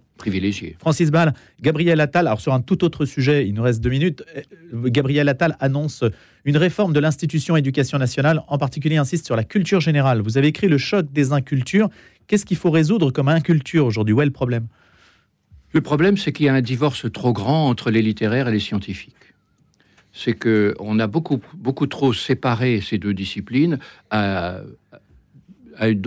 Francis 0.79 1.11
Ball, 1.11 1.33
Gabriel 1.61 1.99
Attal, 1.99 2.27
alors 2.27 2.41
sur 2.41 2.53
un 2.53 2.61
tout 2.61 2.83
autre 2.83 3.05
sujet, 3.05 3.47
il 3.47 3.53
nous 3.53 3.63
reste 3.63 3.81
deux 3.81 3.89
minutes. 3.89 4.23
Euh, 4.35 4.89
Gabriel 4.89 5.29
Attal 5.29 5.57
annonce 5.59 6.03
une 6.45 6.57
réforme 6.57 6.93
de 6.93 6.99
l'institution 6.99 7.55
éducation 7.55 7.97
nationale, 7.97 8.43
en 8.47 8.57
particulier 8.57 8.97
insiste 8.97 9.25
sur 9.25 9.35
la 9.35 9.43
culture 9.43 9.81
générale. 9.81 10.21
Vous 10.21 10.37
avez 10.37 10.47
écrit 10.47 10.67
le 10.67 10.77
choc 10.77 11.11
des 11.11 11.33
incultures. 11.33 11.89
Qu'est-ce 12.27 12.45
qu'il 12.45 12.57
faut 12.57 12.71
résoudre 12.71 13.11
comme 13.11 13.27
inculture 13.27 13.85
aujourd'hui? 13.85 14.13
Où 14.13 14.21
est 14.21 14.25
le 14.25 14.31
problème? 14.31 14.67
Le 15.71 15.81
problème, 15.81 16.17
c'est 16.17 16.31
qu'il 16.31 16.45
y 16.45 16.49
a 16.49 16.53
un 16.53 16.61
divorce 16.61 17.11
trop 17.11 17.33
grand 17.33 17.67
entre 17.67 17.89
les 17.89 18.01
littéraires 18.01 18.47
et 18.47 18.51
les 18.51 18.59
scientifiques 18.59 19.15
c'est 20.13 20.33
qu'on 20.33 20.99
a 20.99 21.07
beaucoup, 21.07 21.41
beaucoup 21.55 21.87
trop 21.87 22.13
séparé 22.13 22.81
ces 22.81 22.99
deux 22.99 23.15
disciplines. 23.15 23.79
dans 24.11 24.63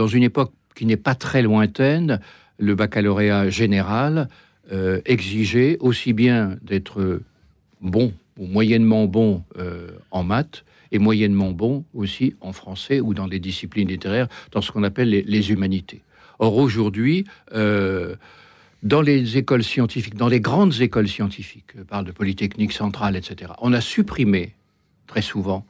une 0.07 0.23
époque 0.23 0.53
qui 0.77 0.87
n'est 0.87 0.97
pas 0.97 1.17
très 1.17 1.43
lointaine, 1.43 2.21
le 2.59 2.75
baccalauréat 2.75 3.51
général 3.51 4.29
euh, 4.73 5.01
exigeait 5.05 5.77
aussi 5.81 6.13
bien 6.13 6.57
d'être 6.63 7.21
bon 7.81 8.13
ou 8.39 8.47
moyennement 8.47 9.07
bon 9.07 9.45
euh, 9.59 9.91
en 10.11 10.25
maths 10.25 10.65
et 10.93 10.99
moyennement 10.99 11.53
bon 11.53 11.85
aussi 11.95 12.35
en 12.41 12.53
français 12.53 13.01
ou 13.01 13.15
dans 13.15 13.27
les 13.27 13.39
disciplines 13.39 13.89
littéraires, 13.89 14.29
dans 14.53 14.61
ce 14.61 14.73
qu'on 14.73 14.83
appelle 14.83 15.11
les, 15.11 15.51
humanités. 15.53 16.03
Or 16.39 16.57
aujourd'hui, 16.57 17.25
euh, 17.53 18.17
dans 18.83 19.03
les 19.03 19.37
écoles 19.37 19.65
scientifiques, 19.65 20.17
dans 20.17 20.29
les 20.29 20.41
grandes 20.41 20.81
écoles 20.81 21.09
scientifiques, 21.09 21.81
parle 21.89 22.05
de 22.05 22.13
Polytechnique 22.13 22.73
centrale, 22.73 23.17
etc., 23.17 23.53
on 23.61 23.73
a 23.73 23.81
supprimé 23.81 24.55
très 25.07 25.23
souvent 25.23 25.67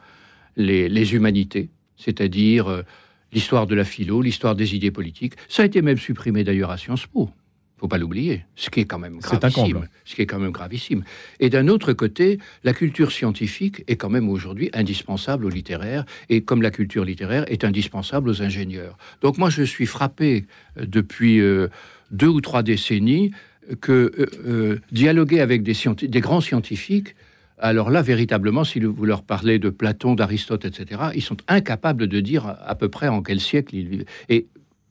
les, 0.57 1.14
humanités, 1.14 1.68
c'est-à-dire 1.96 2.83
l'histoire 3.32 3.66
de 3.66 3.74
la 3.74 3.84
philo, 3.84 4.22
l'histoire 4.22 4.54
des 4.54 4.74
idées 4.74 4.90
politiques. 4.90 5.34
Ça 5.48 5.62
a 5.62 5.66
été 5.66 5.82
même 5.82 5.98
supprimé 5.98 6.44
d'ailleurs 6.44 6.70
à 6.70 6.78
Sciences 6.78 7.06
Po. 7.06 7.30
Faut 7.78 7.88
pas 7.88 7.98
l'oublier, 7.98 8.46
ce 8.54 8.70
qui 8.70 8.80
est 8.80 8.84
quand 8.86 8.98
même 8.98 9.18
gravissime. 9.18 9.86
Ce 10.06 10.14
qui 10.14 10.22
est 10.22 10.26
quand 10.26 10.38
même 10.38 10.50
gravissime. 10.50 11.04
Et 11.40 11.50
d'un 11.50 11.68
autre 11.68 11.92
côté, 11.92 12.38
la 12.64 12.72
culture 12.72 13.12
scientifique 13.12 13.84
est 13.86 13.96
quand 13.96 14.08
même 14.08 14.30
aujourd'hui 14.30 14.70
indispensable 14.72 15.44
aux 15.44 15.50
littéraires, 15.50 16.06
et 16.30 16.40
comme 16.40 16.62
la 16.62 16.70
culture 16.70 17.04
littéraire 17.04 17.44
est 17.52 17.64
indispensable 17.64 18.30
aux 18.30 18.40
ingénieurs. 18.40 18.96
Donc 19.20 19.36
moi, 19.36 19.50
je 19.50 19.62
suis 19.62 19.84
frappé 19.84 20.46
euh, 20.78 20.86
depuis 20.86 21.40
euh, 21.40 21.68
deux 22.10 22.28
ou 22.28 22.40
trois 22.40 22.62
décennies 22.62 23.32
que 23.80 23.92
euh, 23.92 24.26
euh, 24.46 24.80
dialoguer 24.92 25.40
avec 25.40 25.62
des, 25.62 25.74
des, 26.02 26.20
grands 26.20 26.40
scientifiques, 26.40 27.16
alors 27.58 27.90
là, 27.90 28.02
véritablement, 28.02 28.64
si 28.64 28.80
vous 28.80 29.04
leur 29.04 29.22
parlez 29.22 29.58
de 29.58 29.70
Platon, 29.70 30.14
d'Aristote, 30.14 30.64
etc., 30.64 31.02
ils 31.14 31.22
sont 31.22 31.38
incapables 31.48 32.06
de 32.06 32.20
dire 32.20 32.54
à 32.64 32.74
peu 32.74 32.88
près 32.88 33.08
en 33.08 33.22
quel 33.22 33.40
siècle 33.40 33.74
ils 33.74 33.88
vivent. 33.88 34.04
Et 34.28 34.46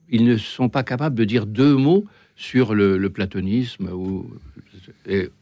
ils 0.10 0.26
ne 0.26 0.38
sont 0.38 0.70
pas 0.70 0.84
capables 0.84 1.16
de 1.16 1.26
dire 1.26 1.46
deux 1.46 1.76
mots 1.76 2.06
sur 2.36 2.74
le, 2.74 3.10
platonisme. 3.10 3.90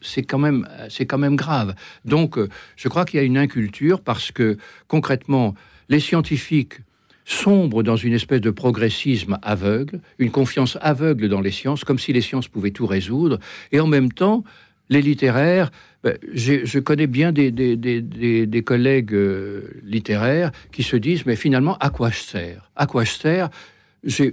C'est 0.00 0.22
quand, 0.22 0.38
même, 0.38 0.68
quand 1.08 1.18
même 1.18 1.36
grave. 1.36 1.74
Donc, 2.04 2.38
je 2.76 2.88
crois 2.88 3.04
qu'il 3.04 3.18
y 3.18 3.22
a 3.22 3.26
une 3.26 3.38
inculture 3.38 4.00
parce 4.00 4.30
que, 4.30 4.58
concrètement, 4.86 5.54
les 5.88 6.00
scientifiques 6.00 6.80
sombre 7.24 7.82
dans 7.82 7.96
une 7.96 8.12
espèce 8.12 8.40
de 8.40 8.50
progressisme 8.50 9.38
aveugle, 9.42 10.00
une 10.18 10.30
confiance 10.30 10.76
aveugle 10.82 11.28
dans 11.28 11.40
les 11.40 11.50
sciences, 11.50 11.84
comme 11.84 11.98
si 11.98 12.12
les 12.12 12.20
sciences 12.20 12.48
pouvaient 12.48 12.70
tout 12.70 12.86
résoudre, 12.86 13.38
et 13.72 13.80
en 13.80 13.86
même 13.86 14.12
temps, 14.12 14.44
les 14.90 15.02
littéraires, 15.02 15.70
ben, 16.02 16.18
je 16.32 16.78
connais 16.78 17.06
bien 17.06 17.32
des, 17.32 17.50
des, 17.50 18.62
collègues 18.62 19.14
euh, 19.14 19.80
littéraires 19.84 20.52
qui 20.70 20.82
se 20.82 20.96
disent, 20.96 21.24
mais 21.24 21.36
finalement, 21.36 21.78
à 21.78 21.88
quoi 21.90 22.10
je 22.10 22.18
sers? 22.18 22.70
À 22.76 22.86
quoi 22.86 23.04
je 23.04 23.12
sers? 23.12 23.48
Je 24.04 24.32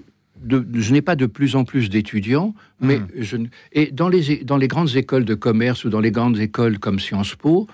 n'ai 0.92 1.02
pas 1.02 1.16
de 1.16 1.26
plus 1.26 1.56
en 1.56 1.64
plus 1.64 1.90
d'étudiants, 1.90 2.54
mais 2.82 2.98
mmh. 3.00 3.08
je, 3.20 3.38
et 3.72 3.92
dans 3.92 4.10
les, 4.10 4.44
dans 4.44 4.58
les 4.58 4.68
grandes 4.68 4.96
écoles 4.98 5.24
de 5.24 5.36
commerce 5.36 5.86
ou 5.86 5.90
dans 5.90 6.02
les 6.02 6.12
grandes 6.12 6.40
écoles 6.40 6.78
comme 6.78 7.00
Sciences 7.00 7.36
Po, 7.36 7.68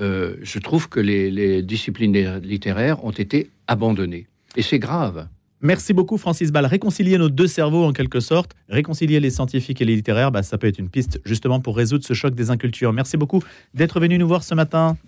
euh, 0.00 0.36
je 0.42 0.58
trouve 0.58 0.88
que 0.88 1.00
les, 1.00 1.30
les 1.30 1.62
disciplines 1.62 2.38
littéraires 2.38 3.04
ont 3.04 3.10
été 3.10 3.50
abandonnées. 3.66 4.26
Et 4.56 4.62
c'est 4.62 4.78
grave. 4.78 5.28
Merci 5.64 5.94
beaucoup 5.94 6.18
Francis 6.18 6.52
Ball. 6.52 6.66
Réconcilier 6.66 7.16
nos 7.16 7.30
deux 7.30 7.46
cerveaux 7.46 7.86
en 7.86 7.94
quelque 7.94 8.20
sorte, 8.20 8.54
réconcilier 8.68 9.18
les 9.18 9.30
scientifiques 9.30 9.80
et 9.80 9.86
les 9.86 9.96
littéraires, 9.96 10.30
bah, 10.30 10.42
ça 10.42 10.58
peut 10.58 10.66
être 10.66 10.78
une 10.78 10.90
piste 10.90 11.22
justement 11.24 11.58
pour 11.58 11.74
résoudre 11.74 12.04
ce 12.04 12.12
choc 12.12 12.34
des 12.34 12.50
incultures. 12.50 12.92
Merci 12.92 13.16
beaucoup 13.16 13.42
d'être 13.72 13.98
venu 13.98 14.18
nous 14.18 14.28
voir 14.28 14.44
ce 14.44 14.54
matin. 14.54 14.98